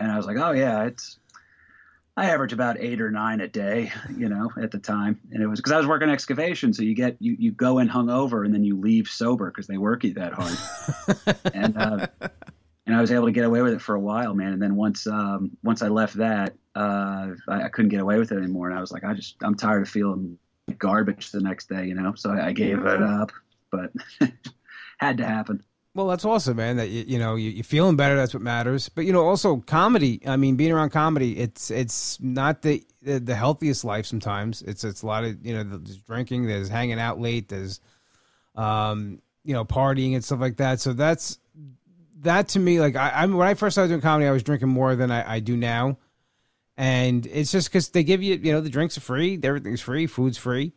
[0.00, 1.18] And I was like, "Oh yeah, it's."
[2.16, 5.46] I average about eight or nine a day, you know, at the time, and it
[5.46, 8.52] was because I was working excavation, so you get you you go in hungover and
[8.52, 12.06] then you leave sober because they work you that hard, and uh,
[12.86, 14.52] and I was able to get away with it for a while, man.
[14.52, 18.32] And then once um, once I left that, uh, I, I couldn't get away with
[18.32, 20.36] it anymore, and I was like, I just I'm tired of feeling
[20.78, 22.14] garbage the next day, you know.
[22.16, 23.32] So I, I gave it up,
[23.70, 23.92] but
[24.98, 25.62] had to happen.
[25.94, 26.76] Well, that's awesome, man.
[26.76, 28.14] That you, you know you, you're feeling better.
[28.14, 28.88] That's what matters.
[28.88, 30.20] But you know, also comedy.
[30.24, 34.06] I mean, being around comedy, it's it's not the the, healthiest life.
[34.06, 37.80] Sometimes it's it's a lot of you know there's drinking, there's hanging out late, there's
[38.54, 40.80] um you know partying and stuff like that.
[40.80, 41.38] So that's
[42.20, 42.78] that to me.
[42.78, 45.34] Like I, I'm when I first started doing comedy, I was drinking more than I,
[45.34, 45.98] I do now,
[46.76, 50.06] and it's just because they give you you know the drinks are free, everything's free,
[50.06, 50.72] food's free.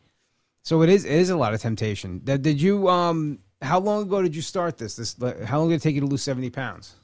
[0.64, 2.22] So it is it is a lot of temptation.
[2.24, 4.96] Did you um how long ago did you start this?
[4.96, 6.96] This how long did it take you to lose seventy pounds?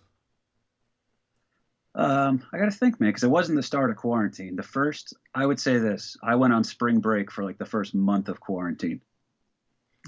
[1.95, 4.56] Um, I got to think, man, because it wasn't the start of quarantine.
[4.56, 7.95] The first, I would say this: I went on spring break for like the first
[7.95, 9.02] month of quarantine.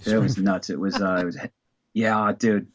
[0.05, 0.69] It was nuts.
[0.69, 1.37] It was, uh, it was,
[1.93, 2.67] yeah, dude.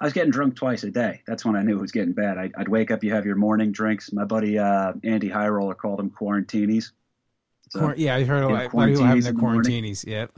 [0.00, 1.22] I was getting drunk twice a day.
[1.26, 2.36] That's when I knew it was getting bad.
[2.38, 4.12] I, would wake up, you have your morning drinks.
[4.12, 6.90] My buddy uh, Andy High Roller called them quarantinis.
[7.70, 10.04] So, yeah, I heard a lot of people having the quarantinis.
[10.06, 10.32] Yep.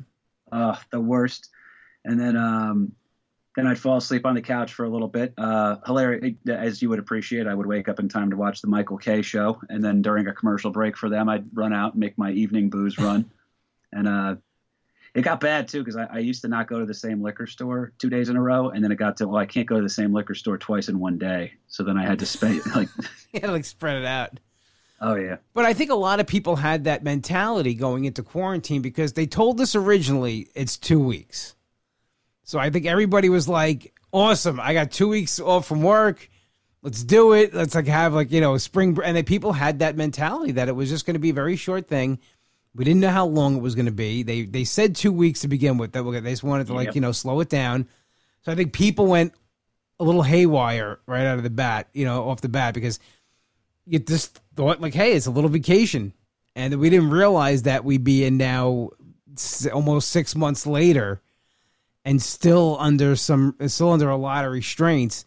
[0.52, 1.50] Uh, the worst.
[2.08, 2.92] And then um,
[3.54, 5.34] then I'd fall asleep on the couch for a little bit.
[5.36, 7.46] Uh, hilarious, as you would appreciate.
[7.46, 10.26] I would wake up in time to watch the Michael Kay show, and then during
[10.26, 13.30] a commercial break for them, I'd run out and make my evening booze run.
[13.92, 14.36] and uh,
[15.14, 17.46] it got bad too because I, I, used to not go to the same liquor
[17.46, 19.76] store two days in a row, and then it got to well, I can't go
[19.76, 21.52] to the same liquor store twice in one day.
[21.66, 22.88] So then I had to spend like
[23.32, 24.40] you had to like spread it out.
[25.00, 25.36] Oh yeah.
[25.52, 29.26] But I think a lot of people had that mentality going into quarantine because they
[29.26, 31.54] told us originally it's two weeks.
[32.48, 34.58] So I think everybody was like, awesome.
[34.58, 36.30] I got two weeks off from work.
[36.80, 37.52] Let's do it.
[37.52, 38.98] Let's like have like, you know, spring.
[39.04, 41.56] And then people had that mentality that it was just going to be a very
[41.56, 42.18] short thing.
[42.74, 44.22] We didn't know how long it was going to be.
[44.22, 45.92] They they said two weeks to begin with.
[45.92, 46.94] That they just wanted to like, yep.
[46.94, 47.86] you know, slow it down.
[48.40, 49.34] So I think people went
[50.00, 52.98] a little haywire right out of the bat, you know, off the bat because
[53.84, 56.14] you just thought like, hey, it's a little vacation,
[56.56, 58.88] and we didn't realize that we'd be in now
[59.70, 61.20] almost six months later,
[62.08, 65.24] and still under some, still under a lot of restraints.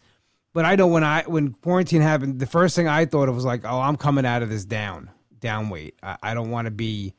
[0.52, 3.44] But I know when I when quarantine happened, the first thing I thought of was
[3.44, 5.94] like, oh, I'm coming out of this down, down weight.
[6.02, 7.14] I, I don't want to be.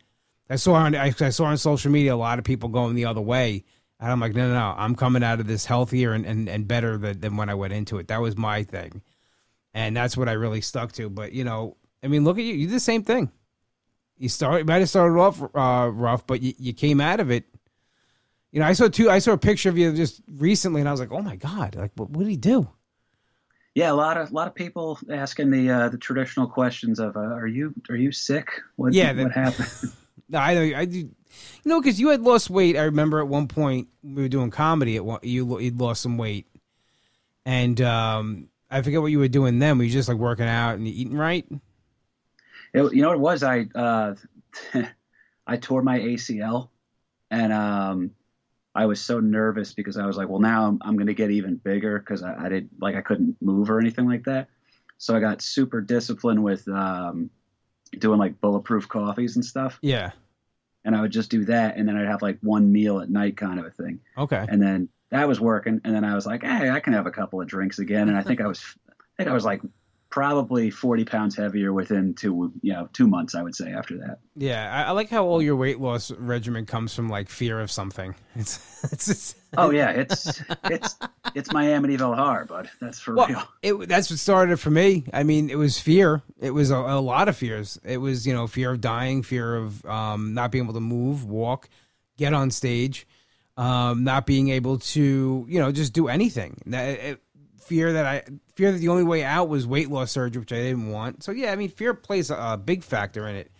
[0.49, 3.06] I saw on I, I saw on social media a lot of people going the
[3.06, 3.63] other way.
[3.99, 6.67] And I'm like, no, no, no, I'm coming out of this healthier and, and, and
[6.67, 8.10] better than, than when I went into it.
[8.10, 9.02] That was my thing
[9.73, 11.10] and that's what I really stuck to.
[11.10, 12.54] But you know, I mean, look at you.
[12.54, 13.32] You did the same thing.
[14.17, 17.32] You started you might have started off uh, rough, but you, you came out of
[17.32, 17.45] it.
[18.53, 19.09] You know, I saw two.
[19.09, 21.75] I saw a picture of you just recently, and I was like, "Oh my god!
[21.75, 22.69] Like, what, what did he do?"
[23.73, 27.17] Yeah, a lot of a lot of people asking the uh, the traditional questions of,
[27.17, 28.61] uh, "Are you are you sick?
[28.75, 29.71] What yeah, what happened?"
[30.29, 30.99] no, I know I do.
[30.99, 31.11] You
[31.65, 32.77] know, because you had lost weight.
[32.77, 34.97] I remember at one point we were doing comedy.
[34.97, 36.45] At one, you you lost some weight,
[37.47, 39.79] and um, I forget what you were doing then.
[39.79, 41.47] Were you just like working out and eating right?
[42.71, 43.41] It, you know what it was?
[43.41, 44.13] I uh,
[45.47, 46.69] I tore my ACL,
[47.31, 48.11] and um,
[48.75, 51.29] I was so nervous because I was like, well, now I'm, I'm going to get
[51.29, 54.49] even bigger because I, I did like I couldn't move or anything like that.
[54.97, 57.29] So I got super disciplined with um,
[57.99, 59.77] doing like bulletproof coffees and stuff.
[59.81, 60.12] Yeah.
[60.86, 63.38] And I would just do that, and then I'd have like one meal at night,
[63.38, 64.01] kind of a thing.
[64.17, 64.45] Okay.
[64.49, 65.79] And then that was working.
[65.86, 68.09] And then I was like, hey, I can have a couple of drinks again.
[68.09, 69.62] And I think I was, I think I was like
[70.13, 74.19] probably 40 pounds heavier within two, you know, two months, I would say after that.
[74.36, 74.71] Yeah.
[74.71, 78.13] I, I like how all your weight loss regimen comes from like fear of something.
[78.36, 79.89] It's, it's, it's oh yeah.
[79.89, 80.97] It's, it's,
[81.34, 83.43] it's my Amityville horror, but that's for well, real.
[83.62, 85.04] It, that's what started for me.
[85.13, 86.21] I mean, it was fear.
[86.39, 87.80] It was a, a lot of fears.
[87.84, 91.26] It was, you know, fear of dying, fear of um, not being able to move,
[91.26, 91.69] walk,
[92.17, 93.08] get on stage
[93.58, 96.62] um, not being able to, you know, just do anything.
[96.67, 97.23] That, it,
[97.63, 98.23] fear that I
[98.54, 101.23] fear that the only way out was weight loss surgery, which I didn't want.
[101.23, 103.52] So yeah, I mean, fear plays a, a big factor in it.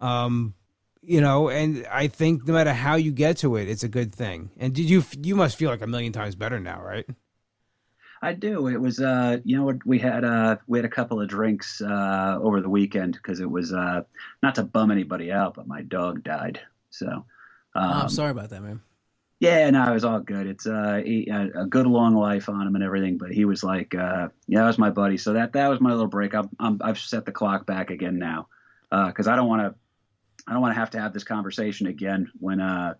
[0.00, 0.54] Um,
[1.02, 4.14] you know, and I think no matter how you get to it, it's a good
[4.14, 4.50] thing.
[4.58, 7.06] And did you you must feel like a million times better now, right?
[8.22, 8.68] I do.
[8.68, 12.38] It was, uh, you know, we had uh, we had a couple of drinks uh,
[12.40, 14.02] over the weekend because it was uh,
[14.42, 16.58] not to bum anybody out, but my dog died.
[16.88, 17.24] So, um,
[17.74, 18.80] oh, I'm um, sorry about that, man.
[19.40, 20.46] Yeah, no, it was all good.
[20.46, 23.18] It's uh, he, a good long life on him and everything.
[23.18, 25.16] But he was like, uh, yeah, that was my buddy.
[25.18, 26.34] So that that was my little break.
[26.34, 28.46] I'm, I'm I've set the clock back again now
[28.90, 29.74] because uh, I don't want to
[30.46, 32.94] I don't want to have to have this conversation again when uh,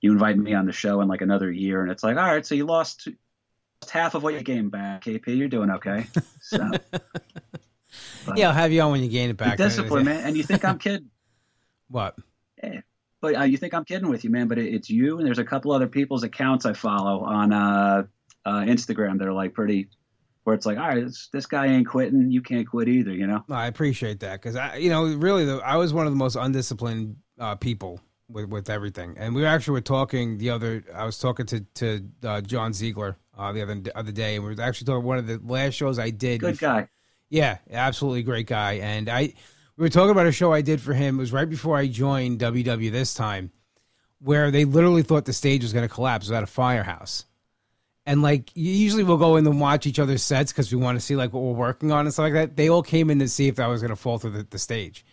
[0.00, 2.46] you invite me on the show in like another year and it's like, all right,
[2.46, 3.08] so you lost
[3.90, 5.36] half of what you gained back, KP.
[5.36, 6.06] You're doing okay.
[6.46, 6.58] So.
[8.36, 9.56] yeah, I'll have you on when you gain it back.
[9.56, 10.26] Discipline, man.
[10.26, 11.08] And you think I'm kidding?
[11.88, 12.18] What?
[12.62, 12.82] Yeah
[13.24, 14.48] but uh, you think I'm kidding with you, man?
[14.48, 18.02] But it, it's you, and there's a couple other people's accounts I follow on uh,
[18.44, 19.88] uh, Instagram that are like pretty,
[20.42, 23.26] where it's like, all right, this, this guy ain't quitting, you can't quit either, you
[23.26, 23.42] know?
[23.50, 26.36] I appreciate that because I, you know, really, the, I was one of the most
[26.36, 30.84] undisciplined uh, people with with everything, and we actually were talking the other.
[30.94, 34.54] I was talking to to uh, John Ziegler uh, the other other day, and we
[34.54, 36.40] were actually talking one of the last shows I did.
[36.40, 36.88] Good guy.
[37.30, 39.32] Yeah, absolutely great guy, and I
[39.76, 41.16] we were talking about a show I did for him.
[41.16, 43.50] It was right before I joined WW this time,
[44.20, 46.26] where they literally thought the stage was going to collapse.
[46.26, 47.26] It was at a firehouse.
[48.06, 51.00] And like usually we'll go in and watch each other's sets because we want to
[51.00, 52.56] see like what we're working on and stuff like that.
[52.56, 54.58] They all came in to see if I was going to fall through the, the
[54.58, 55.06] stage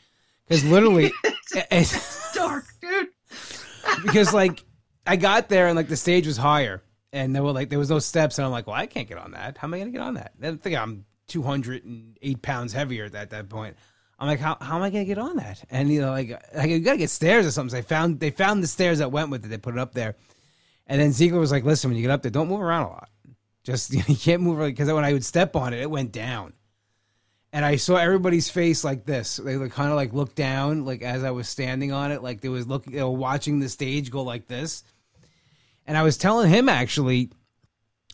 [0.46, 1.12] because literally
[1.72, 3.08] it's dark, dude.
[4.04, 4.66] because like
[5.08, 6.84] I got there and like the stage was higher
[7.14, 9.18] and there were like there was no steps and I'm like, well, I can't get
[9.18, 9.58] on that.
[9.58, 10.34] How am I going to get on that?
[10.42, 13.78] And I think I'm 208 pounds heavier at that point.
[14.22, 15.64] I'm like, how, how am I gonna get on that?
[15.72, 17.72] And you know, like, like you gotta get stairs or something.
[17.72, 19.48] So they found they found the stairs that went with it.
[19.48, 20.16] They put it up there,
[20.86, 22.90] and then Ziegler was like, listen, when you get up there, don't move around a
[22.90, 23.10] lot.
[23.64, 26.12] Just you, know, you can't move because when I would step on it, it went
[26.12, 26.54] down,
[27.52, 29.38] and I saw everybody's face like this.
[29.38, 32.42] They like, kind of like looked down, like as I was standing on it, like
[32.42, 34.84] they was looking, they were watching the stage go like this.
[35.88, 37.32] And I was telling him actually,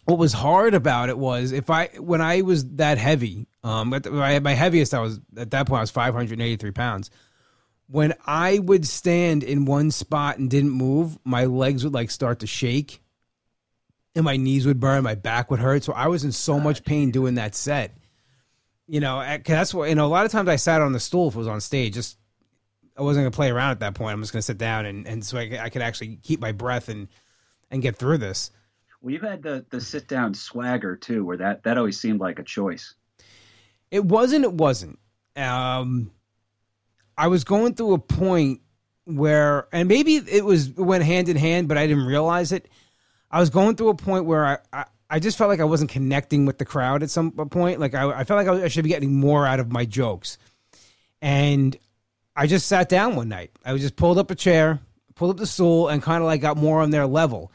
[0.08, 4.04] what was hard about it was if I when I was that heavy, um, at
[4.04, 7.12] the, my, my heaviest I was at that point I was 583 pounds.
[7.90, 12.40] When I would stand in one spot and didn't move, my legs would like start
[12.40, 13.02] to shake,
[14.16, 15.84] and my knees would burn, my back would hurt.
[15.84, 17.94] So I was in so much pain doing that set.
[18.88, 20.06] You know, that's what you know.
[20.06, 21.96] A lot of times I sat on the stool if it was on stage.
[21.96, 22.18] Just
[22.98, 24.14] I wasn't gonna play around at that point.
[24.14, 26.88] I'm just gonna sit down and and so I, I could actually keep my breath
[26.88, 27.10] and
[27.70, 28.52] and get through this.
[29.08, 32.40] Well, you had the the sit down swagger too, where that that always seemed like
[32.40, 32.94] a choice.
[33.90, 34.44] It wasn't.
[34.44, 35.00] It wasn't.
[35.38, 36.12] Um,
[37.18, 38.60] I was going through a point
[39.06, 42.68] where, and maybe it was went hand in hand, but I didn't realize it.
[43.32, 45.90] I was going through a point where I, I, I just felt like I wasn't
[45.90, 47.80] connecting with the crowd at some point.
[47.80, 50.38] Like I, I felt like I, I should be getting more out of my jokes,
[51.22, 51.78] and
[52.36, 53.52] I just sat down one night.
[53.64, 54.82] I just pulled up a chair,
[55.16, 57.54] pulled up the stool, and kind of like got more on their level.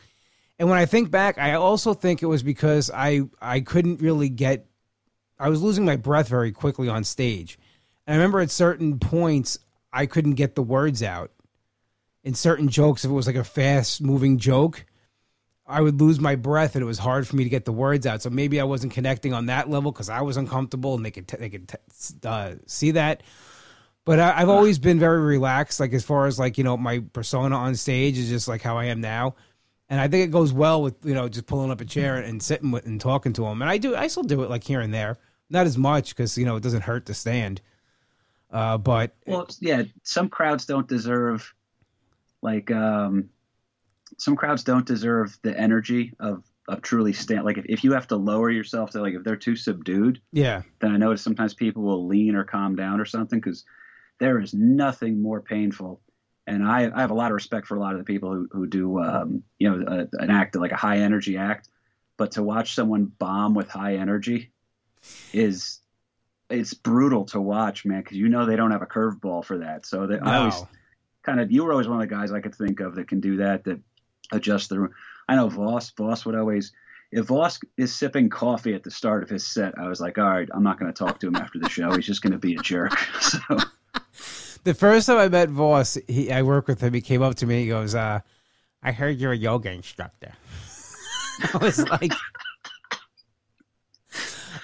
[0.59, 4.29] And when I think back, I also think it was because I I couldn't really
[4.29, 4.67] get
[5.39, 7.59] I was losing my breath very quickly on stage.
[8.07, 9.59] And I remember at certain points
[9.93, 11.33] I couldn't get the words out.
[12.25, 14.85] In certain jokes, if it was like a fast moving joke,
[15.67, 18.07] I would lose my breath and it was hard for me to get the words
[18.07, 18.23] out.
[18.23, 21.27] So maybe I wasn't connecting on that level because I was uncomfortable and they could
[21.27, 21.77] t- they could t-
[22.25, 23.25] uh, see that.
[24.05, 27.01] But I, have always been very relaxed, like as far as like you know my
[27.13, 29.35] persona on stage is just like how I am now
[29.93, 32.43] and I think it goes well with you know just pulling up a chair and
[32.43, 33.61] sitting with and talking to them.
[33.61, 35.19] And I do, I still do it like here and there,
[35.51, 37.61] not as much because you know it doesn't hurt to stand.
[38.51, 41.53] Uh, but well, yeah, some crowds don't deserve
[42.41, 43.29] like um,
[44.17, 47.45] some crowds don't deserve the energy of of truly stand.
[47.45, 50.63] Like if, if you have to lower yourself to like if they're too subdued, yeah,
[50.81, 53.67] then I notice sometimes people will lean or calm down or something because
[54.21, 56.01] there is nothing more painful
[56.47, 58.49] and I, I have a lot of respect for a lot of the people who,
[58.51, 61.69] who do um, you know a, an act like a high energy act.
[62.17, 64.51] But to watch someone bomb with high energy
[65.33, 65.81] is
[66.51, 69.87] it's brutal to watch man because you know they don't have a curveball for that.
[69.87, 70.31] So that no.
[70.31, 70.63] i always
[71.23, 73.21] kind of you were always one of the guys i could think of that can
[73.21, 73.81] do that that
[74.33, 74.95] adjust the room.
[75.29, 76.73] I know Vos Vos would always
[77.13, 80.25] if Vos is sipping coffee at the start of his set i was like all
[80.25, 81.95] right i'm not going to talk to him after the show.
[81.95, 82.93] He's just going to be a jerk.
[83.21, 83.39] So
[84.65, 86.95] the first time I met Vos, he I worked with him.
[86.95, 87.63] He came up to me.
[87.63, 88.21] He goes, uh,
[88.83, 90.33] "I heard you're a yoga instructor."
[91.55, 92.13] I was like,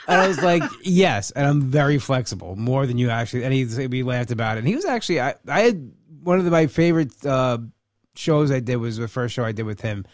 [0.07, 3.45] and I was like, "Yes," and I'm very flexible, more than you actually.
[3.45, 4.61] And he we laughed about it.
[4.61, 5.93] And he was actually I I had
[6.23, 7.59] one of the, my favorite uh,
[8.15, 10.05] shows I did was the first show I did with him.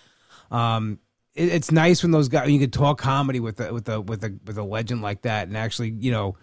[0.51, 0.99] Um,
[1.35, 4.25] it, it's nice when those guys you can talk comedy with a, with a with
[4.25, 6.37] a with a legend like that, and actually you know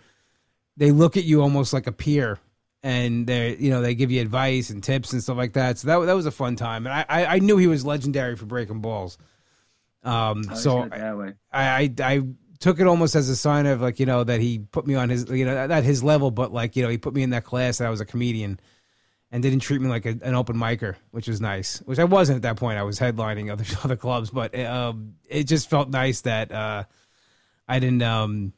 [0.78, 2.40] they look at you almost like a peer
[2.84, 5.78] and they you know they give you advice and tips and stuff like that.
[5.78, 8.36] So that that was a fun time, and I I, I knew he was legendary
[8.36, 9.18] for breaking balls.
[10.04, 12.24] Um, so I, I I
[12.60, 15.10] took it almost as a sign of like you know that he put me on
[15.10, 17.44] his you know at his level, but like you know he put me in that
[17.44, 18.60] class that I was a comedian.
[19.34, 21.78] And didn't treat me like a, an open micer, which was nice.
[21.86, 22.78] Which I wasn't at that point.
[22.78, 26.84] I was headlining other other clubs, but um, it just felt nice that uh,
[27.66, 28.52] I didn't um,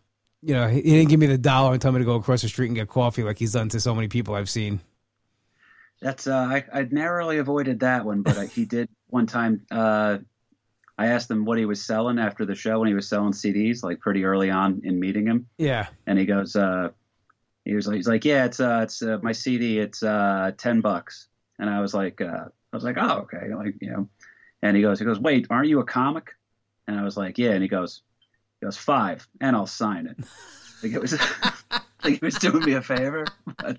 [0.44, 2.50] you know, he didn't give me the dollar and tell me to go across the
[2.50, 4.82] street and get coffee like he's done to so many people I've seen.
[6.02, 9.66] That's uh, I I narrowly avoided that one, but he did one time.
[9.72, 10.18] Uh,
[10.98, 13.84] I asked him what he was selling after the show when he was selling CDs,
[13.84, 15.48] like pretty early on in meeting him.
[15.58, 16.90] Yeah, and he goes, uh,
[17.64, 20.82] he was like, he's like, yeah, it's uh, it's uh, my CD, it's uh, ten
[20.82, 21.28] bucks,
[21.58, 24.10] and I was like, uh, I was like, oh, okay, like you know,
[24.62, 26.32] and he goes, he goes, wait, aren't you a comic?
[26.86, 28.02] And I was like, yeah, and he goes,
[28.64, 30.18] he goes five, and I'll sign it.
[30.84, 31.20] like it was,
[32.04, 33.26] like he was doing me a favor.
[33.58, 33.78] But.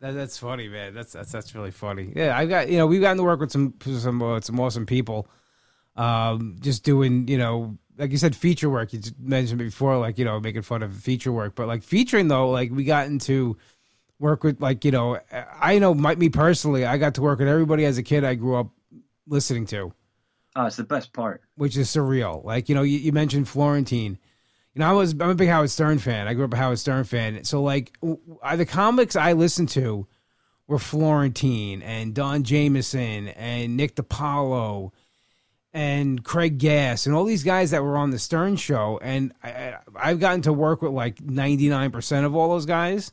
[0.00, 0.92] That, that's funny, man.
[0.92, 2.12] That's that's that's really funny.
[2.16, 4.86] Yeah, I've got you know we've gotten to work with some some uh, some awesome
[4.86, 5.28] people.
[5.94, 8.92] Um, just doing you know like you said feature work.
[8.92, 12.50] You mentioned before, like you know making fun of feature work, but like featuring though,
[12.50, 13.56] like we got into
[14.18, 17.48] work with like you know I know my, me personally, I got to work with
[17.48, 18.70] everybody as a kid I grew up
[19.28, 19.92] listening to.
[20.58, 21.42] Oh, it's the best part.
[21.54, 22.44] Which is surreal.
[22.44, 24.18] Like, you know, you, you mentioned Florentine.
[24.74, 26.26] You know, I was I'm a big Howard Stern fan.
[26.26, 27.44] I grew up a Howard Stern fan.
[27.44, 30.08] So like the comics I listened to
[30.66, 34.90] were Florentine and Don Jamieson and Nick DiPaolo
[35.72, 38.98] and Craig Gass and all these guys that were on the Stern show.
[39.00, 43.12] And I, I've gotten to work with like 99% of all those guys.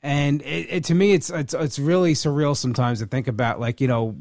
[0.00, 3.80] And it, it, to me, it's, it's, it's really surreal sometimes to think about like,
[3.80, 4.16] you know,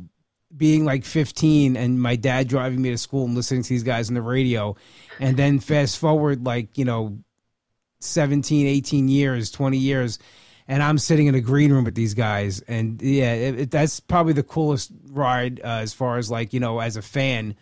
[0.56, 4.10] being like 15 and my dad driving me to school and listening to these guys
[4.10, 4.76] on the radio.
[5.20, 7.20] And then fast forward like, you know,
[8.00, 10.20] 17, 18 years, 20 years
[10.68, 14.00] and I'm sitting in a green room with these guys, and yeah, it, it, that's
[14.00, 17.56] probably the coolest ride uh, as far as like you know as a fan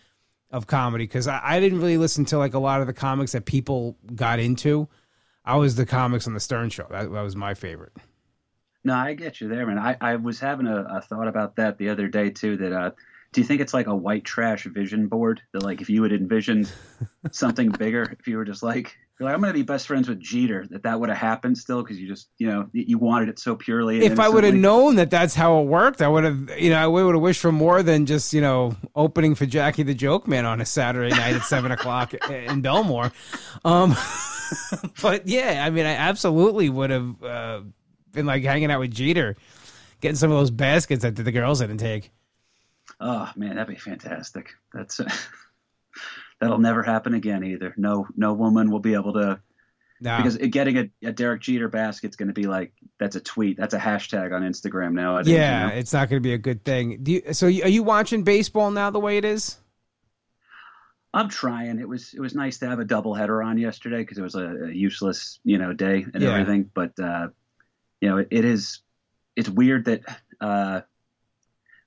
[0.52, 3.32] of comedy because I, I, didn't really listen to like a lot of the comics
[3.32, 4.88] that people got into.
[5.44, 6.86] I was the comics on the Stern Show.
[6.92, 7.92] That, that was my favorite.
[8.84, 9.80] No, I get you there, man.
[9.80, 12.58] I, I was having a, a thought about that the other day too.
[12.58, 12.92] That uh,
[13.32, 15.42] do you think it's like a white trash vision board?
[15.54, 16.72] That like if you had envisioned
[17.32, 20.10] something bigger, if you were just like you're like, I'm going to be best friends
[20.10, 20.66] with Jeter.
[20.70, 23.56] That that would have happened still because you just, you know, you wanted it so
[23.56, 24.04] purely.
[24.04, 26.78] If I would have known that that's how it worked, I would have, you know,
[26.78, 30.28] I would have wished for more than just, you know, opening for Jackie the Joke
[30.28, 33.12] Man on a Saturday night at seven o'clock in Bellmore.
[33.64, 33.96] Um,
[35.02, 37.62] but yeah, I mean, I absolutely would have uh,
[38.14, 39.36] been like hanging out with Jeter,
[40.02, 42.12] getting some of those baskets that the girls didn't take.
[43.00, 44.54] Oh man, that'd be fantastic.
[44.74, 45.00] That's.
[45.00, 45.10] Uh,
[46.40, 47.74] that'll never happen again either.
[47.78, 49.40] No, no woman will be able to.
[50.02, 50.18] No.
[50.18, 53.74] Because getting a, a Derek Jeter basket's going to be like that's a tweet, that's
[53.74, 55.20] a hashtag on Instagram now.
[55.20, 55.80] Yeah, you know?
[55.80, 57.04] it's not going to be a good thing.
[57.04, 57.48] Do you, so?
[57.48, 59.58] Are you watching baseball now the way it is?
[61.14, 61.80] I'm trying.
[61.80, 64.36] It was it was nice to have a double header on yesterday because it was
[64.36, 66.32] a, a, useless you know day and yeah.
[66.32, 66.70] everything.
[66.74, 67.28] But uh,
[68.04, 68.82] you know it, it is
[69.38, 70.02] it's weird that
[70.42, 70.82] uh,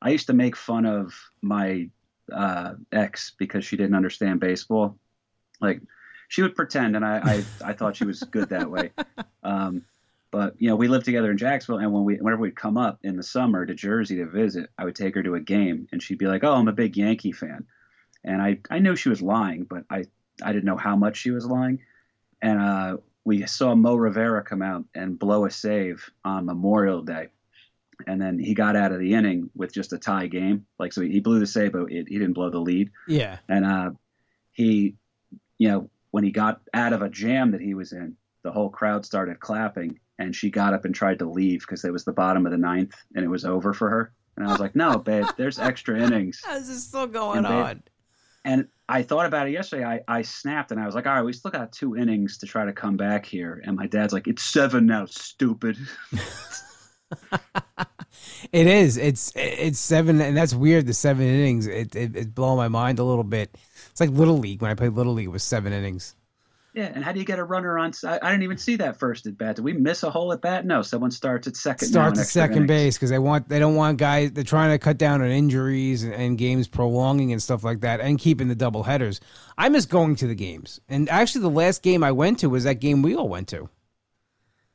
[0.01, 1.13] I used to make fun of
[1.43, 1.91] my
[2.33, 4.97] uh, ex because she didn't understand baseball.
[5.61, 5.83] Like
[6.29, 8.91] she would pretend, and I I, I thought she was good that way.
[9.43, 9.83] Um,
[10.33, 12.99] but you know, we lived together in Jacksonville, and when we whenever we'd come up
[13.05, 16.03] in the summer to Jersey to visit, I would take her to a game, and
[16.03, 17.65] she'd be like, "Oh, I'm a big Yankee fan,"
[18.25, 20.07] and I I knew she was lying, but I
[20.43, 21.79] I didn't know how much she was lying,
[22.43, 22.97] and uh,
[23.27, 27.27] we saw Mo Rivera come out and blow a save on Memorial Day,
[28.07, 30.65] and then he got out of the inning with just a tie game.
[30.79, 32.93] Like so, he blew the save, but he didn't blow the lead.
[33.09, 33.91] Yeah, and uh,
[34.53, 34.95] he,
[35.59, 38.71] you know, when he got out of a jam that he was in, the whole
[38.71, 42.13] crowd started clapping, and she got up and tried to leave because it was the
[42.13, 44.13] bottom of the ninth and it was over for her.
[44.37, 46.41] And I was like, "No, babe, there's extra innings.
[46.49, 47.83] This still going and on?"
[48.45, 49.85] and I thought about it yesterday.
[49.85, 52.47] I, I snapped and I was like, all right, we still got two innings to
[52.47, 53.61] try to come back here.
[53.65, 55.77] And my dad's like, it's seven now, stupid.
[58.53, 58.97] it is.
[58.97, 60.87] It's it's seven, and that's weird.
[60.87, 61.67] The seven innings.
[61.67, 63.57] It, it it my mind a little bit.
[63.91, 65.27] It's like little league when I played little league.
[65.27, 66.15] It was seven innings.
[66.77, 67.93] Yeah, and how do you get a runner on?
[68.05, 69.57] I, I didn't even see that first at bat.
[69.57, 70.67] Did we miss a hole at bat?
[70.67, 71.89] No, someone starts at second.
[71.89, 72.69] Starts at second innings.
[72.69, 74.33] base because they want they don't want guys.
[74.33, 78.03] They're trying to cut down on injuries and, and, games prolonging and stuff like that,
[78.03, 79.21] and keeping the double headers.
[79.57, 82.65] I miss going to the games, and actually, the last game I went to was
[82.65, 83.71] that game we all went to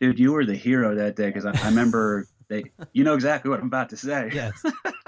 [0.01, 2.65] dude, you were the hero that day because I, I, remember they.
[2.91, 4.31] You know exactly what I'm about to say.
[4.33, 4.61] Yes.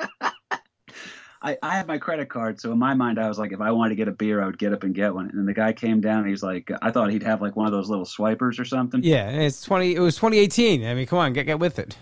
[1.43, 3.71] I, I had my credit card, so in my mind, I was like, if I
[3.71, 5.29] wanted to get a beer, I would get up and get one.
[5.29, 7.73] And the guy came down, and he's like, I thought he'd have like one of
[7.73, 9.03] those little swipers or something.
[9.03, 9.93] Yeah, it's twenty.
[9.93, 10.85] It was 2018.
[10.85, 11.97] I mean, come on, get get with it.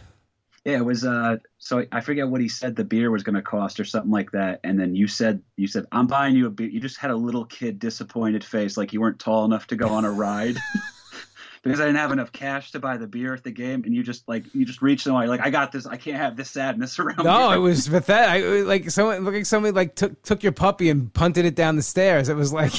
[0.63, 1.03] Yeah, it was.
[1.03, 4.11] Uh, so I forget what he said the beer was going to cost or something
[4.11, 4.59] like that.
[4.63, 6.67] And then you said, you said, I'm buying you a beer.
[6.67, 9.87] You just had a little kid disappointed face, like you weren't tall enough to go
[9.87, 10.57] on a ride.
[11.63, 14.03] because I didn't have enough cash to buy the beer at the game, and you
[14.03, 15.85] just like you just reached you're like, I got this.
[15.85, 17.23] I can't have this sadness around.
[17.23, 17.57] No, here.
[17.57, 18.43] it was pathetic.
[18.43, 21.81] I, like someone looking somebody like took took your puppy and punted it down the
[21.81, 22.29] stairs.
[22.29, 22.73] It was like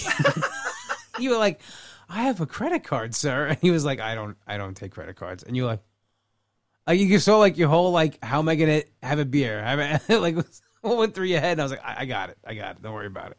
[1.18, 1.60] you were like,
[2.08, 4.92] I have a credit card, sir, and he was like, I don't I don't take
[4.92, 5.80] credit cards, and you're like.
[6.84, 9.62] Like you saw like your whole like how am I gonna have a beer?
[9.62, 10.34] Have a, like
[10.80, 11.52] what went through your head?
[11.52, 12.82] And I was like, I, I got it, I got it.
[12.82, 13.38] Don't worry about it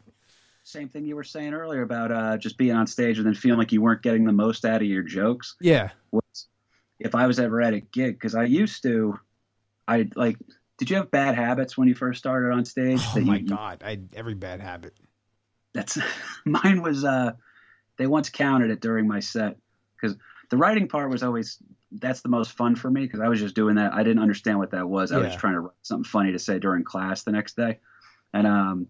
[0.74, 3.58] same thing you were saying earlier about uh, just being on stage and then feeling
[3.58, 5.54] like you weren't getting the most out of your jokes.
[5.60, 5.90] Yeah.
[6.10, 6.48] Was
[6.98, 9.18] if I was ever at a gig, because I used to,
[9.88, 10.36] I like.
[10.76, 13.00] Did you have bad habits when you first started on stage?
[13.14, 14.94] Oh my you, god, I had every bad habit.
[15.72, 15.98] That's
[16.44, 17.04] mine was.
[17.04, 17.32] uh
[17.96, 19.56] They once counted it during my set
[19.96, 20.16] because
[20.50, 21.58] the writing part was always
[21.92, 23.94] that's the most fun for me because I was just doing that.
[23.94, 25.12] I didn't understand what that was.
[25.12, 25.26] I yeah.
[25.26, 27.78] was trying to write something funny to say during class the next day,
[28.32, 28.88] and um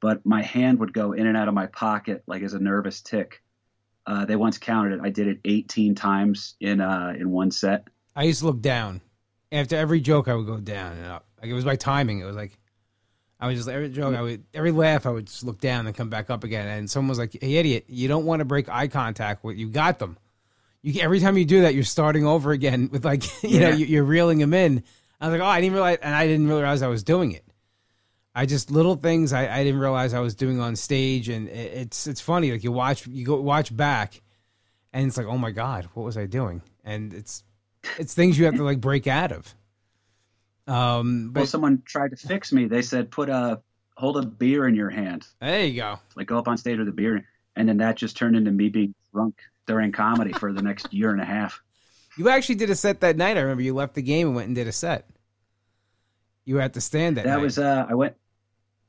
[0.00, 3.00] but my hand would go in and out of my pocket like as a nervous
[3.00, 3.42] tick.
[4.06, 5.00] Uh, they once counted it.
[5.02, 7.88] I did it 18 times in uh, in one set.
[8.16, 9.00] I used to look down
[9.52, 10.28] after every joke.
[10.28, 11.26] I would go down and up.
[11.40, 12.20] Like it was my timing.
[12.20, 12.58] It was like
[13.40, 14.16] I was just every joke.
[14.16, 15.06] I would every laugh.
[15.06, 16.66] I would just look down and come back up again.
[16.66, 17.84] And someone was like, "Hey, idiot!
[17.88, 19.56] You don't want to break eye contact with.
[19.56, 20.18] You got them.
[20.82, 23.70] You every time you do that, you're starting over again with like you yeah.
[23.70, 24.82] know you're reeling them in."
[25.20, 27.44] I was like, "Oh, I didn't realize," and I didn't realize I was doing it.
[28.38, 31.72] I just little things I, I didn't realize I was doing on stage, and it,
[31.74, 32.52] it's it's funny.
[32.52, 34.22] Like you watch you go watch back,
[34.92, 36.62] and it's like, oh my god, what was I doing?
[36.84, 37.42] And it's
[37.98, 39.52] it's things you have to like break out of.
[40.68, 42.66] Um, but well, someone tried to fix me.
[42.66, 43.60] They said put a
[43.96, 45.26] hold a beer in your hand.
[45.40, 45.98] There you go.
[46.14, 47.26] Like go up on stage with a beer,
[47.56, 49.34] and then that just turned into me being drunk
[49.66, 51.60] during comedy for the next year and a half.
[52.16, 53.36] You actually did a set that night.
[53.36, 55.10] I remember you left the game and went and did a set.
[56.44, 57.24] You were at the stand that.
[57.24, 57.42] That night.
[57.42, 58.14] was uh, I went.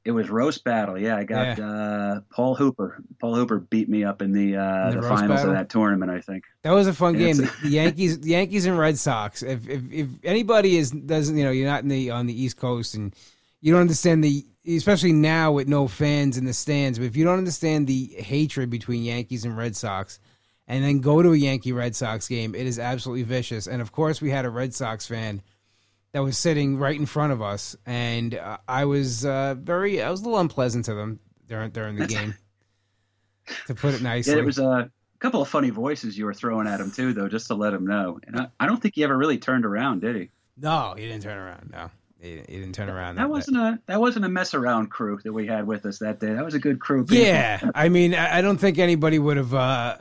[0.09, 0.97] It was roast battle.
[0.97, 1.69] Yeah, I got Yeah.
[1.69, 3.03] uh, Paul Hooper.
[3.21, 5.51] Paul Hooper beat me up in the uh, In the the, finals battle?
[5.51, 6.09] of that tournament.
[6.11, 6.45] I think.
[6.63, 7.37] That was a fun Yeah, game.
[7.61, 9.43] the Yankees, the Yankees and Red Sox.
[9.43, 12.57] If, if if anybody is doesn't you know you're not in the on the East
[12.57, 13.15] Coast and
[13.61, 16.97] you don't understand the especially now with no fans in the stands.
[16.97, 20.19] But if you don't understand the hatred between Yankees and Red Sox,
[20.67, 23.67] and then go to a Yankee Red Sox game, it is absolutely vicious.
[23.67, 25.43] And of course, we had a Red Sox fan
[26.11, 30.09] that was sitting right in front of us, and uh, I was uh, very I
[30.09, 32.35] was a little unpleasant to them during during the game.
[33.67, 34.89] to put it nicely, Yeah, it was a
[35.19, 37.85] couple of funny voices you were throwing at him too, though, just to let him
[37.85, 38.19] know.
[38.25, 40.29] And I, I don't think he ever really turned around, did he?
[40.57, 41.69] no, he didn't turn around.
[41.71, 41.89] No,
[42.21, 43.15] he, he didn't turn around.
[43.15, 46.19] That wasn't a that wasn't a mess around crew that we had with us that
[46.19, 46.33] day.
[46.33, 47.05] That was a good crew.
[47.05, 47.23] people.
[47.23, 49.97] Yeah, I mean, I I don't think anybody would have uh,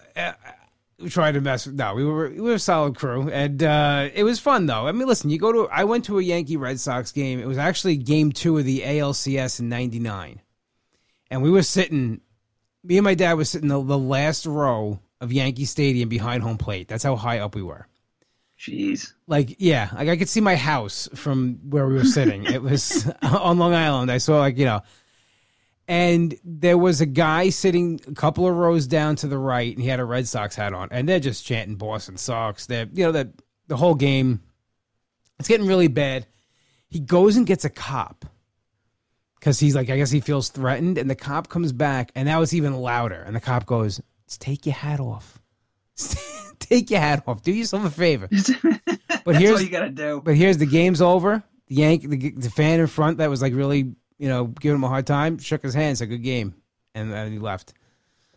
[1.06, 1.66] tried to mess.
[1.66, 4.86] No, we were we were a solid crew, and uh, it was fun though.
[4.86, 5.68] I mean, listen, you go to.
[5.68, 7.38] I went to a Yankee Red Sox game.
[7.40, 10.40] It was actually Game Two of the ALCS in '99,
[11.30, 12.20] and we were sitting.
[12.84, 16.58] Me and my dad was sitting the, the last row of Yankee Stadium behind home
[16.58, 16.88] plate.
[16.88, 17.86] That's how high up we were.
[18.58, 19.12] Jeez.
[19.26, 22.44] Like, yeah, like I could see my house from where we were sitting.
[22.44, 24.10] it was on Long Island.
[24.10, 24.80] I saw like you know,
[25.88, 29.82] and there was a guy sitting a couple of rows down to the right, and
[29.82, 32.66] he had a Red Sox hat on, and they're just chanting Boston Sox.
[32.66, 33.28] They're you know that
[33.66, 34.42] the whole game.
[35.38, 36.26] It's getting really bad.
[36.88, 38.24] He goes and gets a cop
[39.38, 42.42] because he's like, I guess he feels threatened, and the cop comes back, and now
[42.42, 43.22] it's even louder.
[43.26, 45.40] And the cop goes, "Let's take your hat off.
[46.58, 47.42] take your hat off.
[47.42, 48.28] Do yourself a favor."
[49.24, 50.22] But That's here's all you gotta do.
[50.24, 51.42] but here's the game's over.
[51.66, 54.84] The Yank, the, the fan in front that was like really, you know, giving him
[54.84, 56.54] a hard time, shook his hand, said, "Good game,"
[56.94, 57.74] and then he left.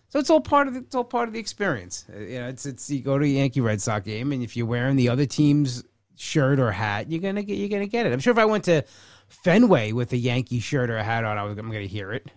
[0.09, 2.05] So it's all part of the, it's all part of the experience.
[2.13, 4.57] Uh, You know, it's it's you go to a Yankee Red Sox game, and if
[4.57, 5.83] you're wearing the other team's
[6.15, 8.13] shirt or hat, you're gonna get you're gonna get it.
[8.13, 8.83] I'm sure if I went to
[9.29, 12.29] Fenway with a Yankee shirt or a hat on, I was I'm gonna hear it.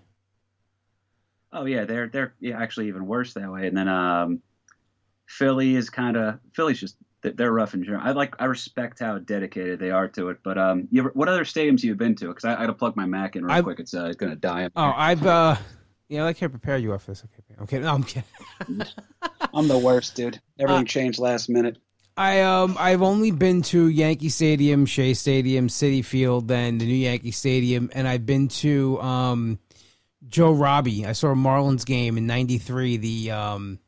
[1.53, 3.67] Oh yeah, they're they're actually even worse that way.
[3.67, 4.43] And then um,
[5.27, 8.03] Philly is kind of Philly's just they're- they're rough in general.
[8.05, 10.39] I like I respect how dedicated they are to it.
[10.45, 12.29] But um, you ever, what other stadiums you've been to?
[12.29, 13.81] Because I, I got to plug my Mac in real I've- quick.
[13.81, 14.69] It's uh, it's gonna die.
[14.77, 15.57] Oh, I've uh,
[16.09, 17.25] you know, I can't prepare you off this.
[17.25, 18.25] Okay, okay, no, I'm kidding.
[19.55, 20.41] I'm the worst, dude.
[20.61, 21.79] Everything Uh, changed last minute.
[22.17, 26.95] I um I've only been to Yankee Stadium, Shea Stadium, Citi Field, then the new
[26.95, 29.59] Yankee Stadium, and I've been to um
[30.29, 31.07] Joe Robbie.
[31.07, 33.79] I saw a Marlins game in '93, the um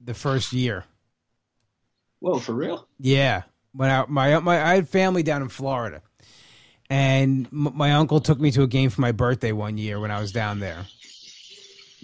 [0.00, 0.84] the first year.
[2.26, 2.88] Whoa, for real?
[2.98, 6.02] Yeah, when I, my my I had family down in Florida,
[6.90, 10.10] and m- my uncle took me to a game for my birthday one year when
[10.10, 10.86] I was down there.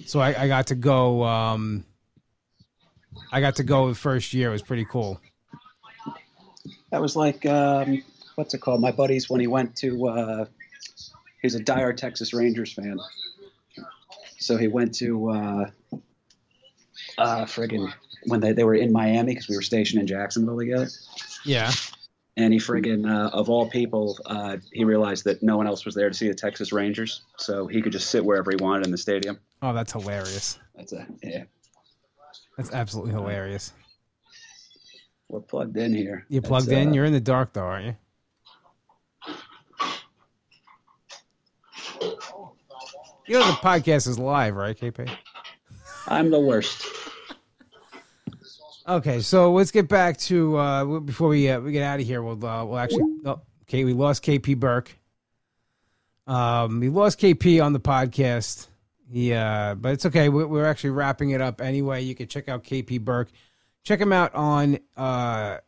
[0.06, 1.24] So I, I got to go.
[1.24, 1.84] Um,
[3.32, 4.50] I got to go the first year.
[4.50, 5.20] It was pretty cool.
[6.92, 8.00] That was like um,
[8.36, 8.80] what's it called?
[8.80, 10.44] My buddies when he went to uh,
[11.40, 12.96] he's a dire Texas Rangers fan,
[14.38, 15.70] so he went to uh,
[17.18, 17.92] uh, friggin'
[18.26, 20.88] when they, they were in Miami because we were stationed in Jacksonville together.
[21.44, 21.70] Yeah.
[22.36, 25.94] And he friggin' uh, of all people, uh, he realized that no one else was
[25.94, 28.90] there to see the Texas Rangers, so he could just sit wherever he wanted in
[28.90, 29.38] the stadium.
[29.60, 30.58] Oh, that's hilarious.
[30.74, 31.44] That's a yeah.
[32.56, 33.72] That's absolutely hilarious.
[35.28, 36.24] We're plugged in here.
[36.28, 36.88] You That's, plugged in.
[36.88, 37.96] uh, You're in the dark though, aren't you?
[43.26, 45.08] You know the podcast is live, right, KP?
[46.08, 46.84] I'm the worst.
[48.86, 52.20] Okay, so let's get back to uh, before we uh, we get out of here.
[52.20, 53.84] We'll uh, we'll actually oh, okay.
[53.84, 54.98] We lost KP Burke.
[56.26, 58.66] Um, we lost KP on the podcast.
[59.08, 60.28] He, uh, but it's okay.
[60.28, 62.02] We're, we're actually wrapping it up anyway.
[62.02, 63.30] You can check out KP Burke.
[63.84, 65.58] Check him out on uh,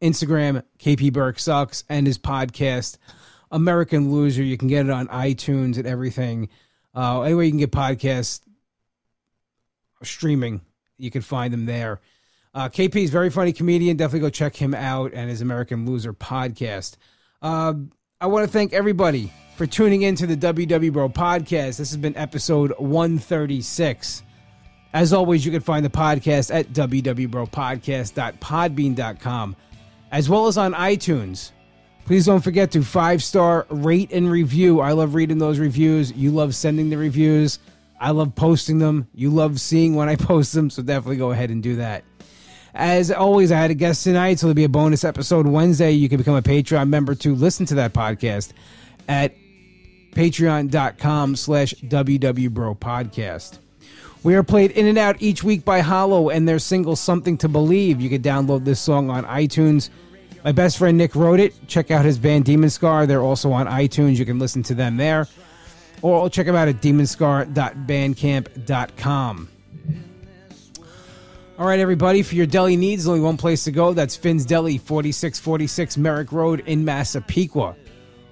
[0.00, 0.62] Instagram.
[0.78, 2.98] KP Burke sucks and his podcast
[3.50, 4.44] American Loser.
[4.44, 6.50] You can get it on iTunes and everything.
[6.94, 8.42] Uh, anyway, you can get podcasts
[10.02, 10.60] streaming.
[10.98, 12.00] You can find them there.
[12.54, 13.96] Uh, KP is very funny comedian.
[13.96, 16.96] Definitely go check him out and his American Loser podcast.
[17.42, 17.74] Uh,
[18.20, 21.78] I want to thank everybody for tuning in to the WW Bro podcast.
[21.78, 24.22] This has been episode 136.
[24.92, 29.56] As always, you can find the podcast at www.bropodcast.podbean.com
[30.12, 31.50] as well as on iTunes.
[32.06, 34.80] Please don't forget to five star rate and review.
[34.80, 36.12] I love reading those reviews.
[36.12, 37.58] You love sending the reviews.
[37.98, 39.08] I love posting them.
[39.12, 40.70] You love seeing when I post them.
[40.70, 42.04] So definitely go ahead and do that.
[42.74, 45.92] As always, I had a guest tonight, so there'll be a bonus episode Wednesday.
[45.92, 48.52] You can become a Patreon member to listen to that podcast
[49.08, 49.34] at
[50.12, 53.58] patreon.com slash wwbro podcast.
[54.24, 57.48] We are played in and out each week by Hollow and their single Something to
[57.48, 58.00] Believe.
[58.00, 59.90] You can download this song on iTunes.
[60.42, 61.54] My best friend Nick wrote it.
[61.68, 63.06] Check out his band Demon Scar.
[63.06, 64.16] They're also on iTunes.
[64.16, 65.28] You can listen to them there.
[66.02, 69.48] Or check them out at demonscar.bandcamp.com.
[71.56, 73.92] All right, everybody, for your deli needs, only one place to go.
[73.92, 77.76] That's Finn's Deli, 4646 Merrick Road in Massapequa.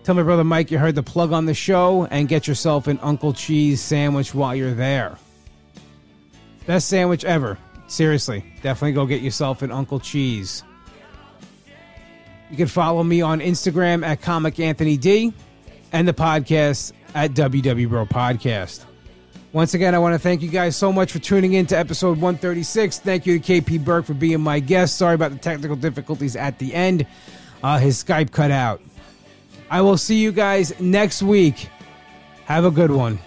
[0.03, 2.99] Tell my brother Mike you heard the plug on the show and get yourself an
[3.01, 5.17] Uncle Cheese sandwich while you're there.
[6.67, 7.59] Best sandwich ever.
[7.87, 10.65] Seriously, definitely go get yourself an Uncle Cheese.
[12.51, 15.33] You can follow me on Instagram at Comic Anthony D
[15.93, 18.85] and the podcast at WW Bro Podcast.
[19.53, 22.13] Once again, I want to thank you guys so much for tuning in to episode
[22.13, 23.01] 136.
[23.01, 24.97] Thank you to KP Burke for being my guest.
[24.97, 27.07] Sorry about the technical difficulties at the end.
[27.63, 28.81] Uh, his Skype cut out.
[29.71, 31.69] I will see you guys next week.
[32.47, 33.19] Have a good one.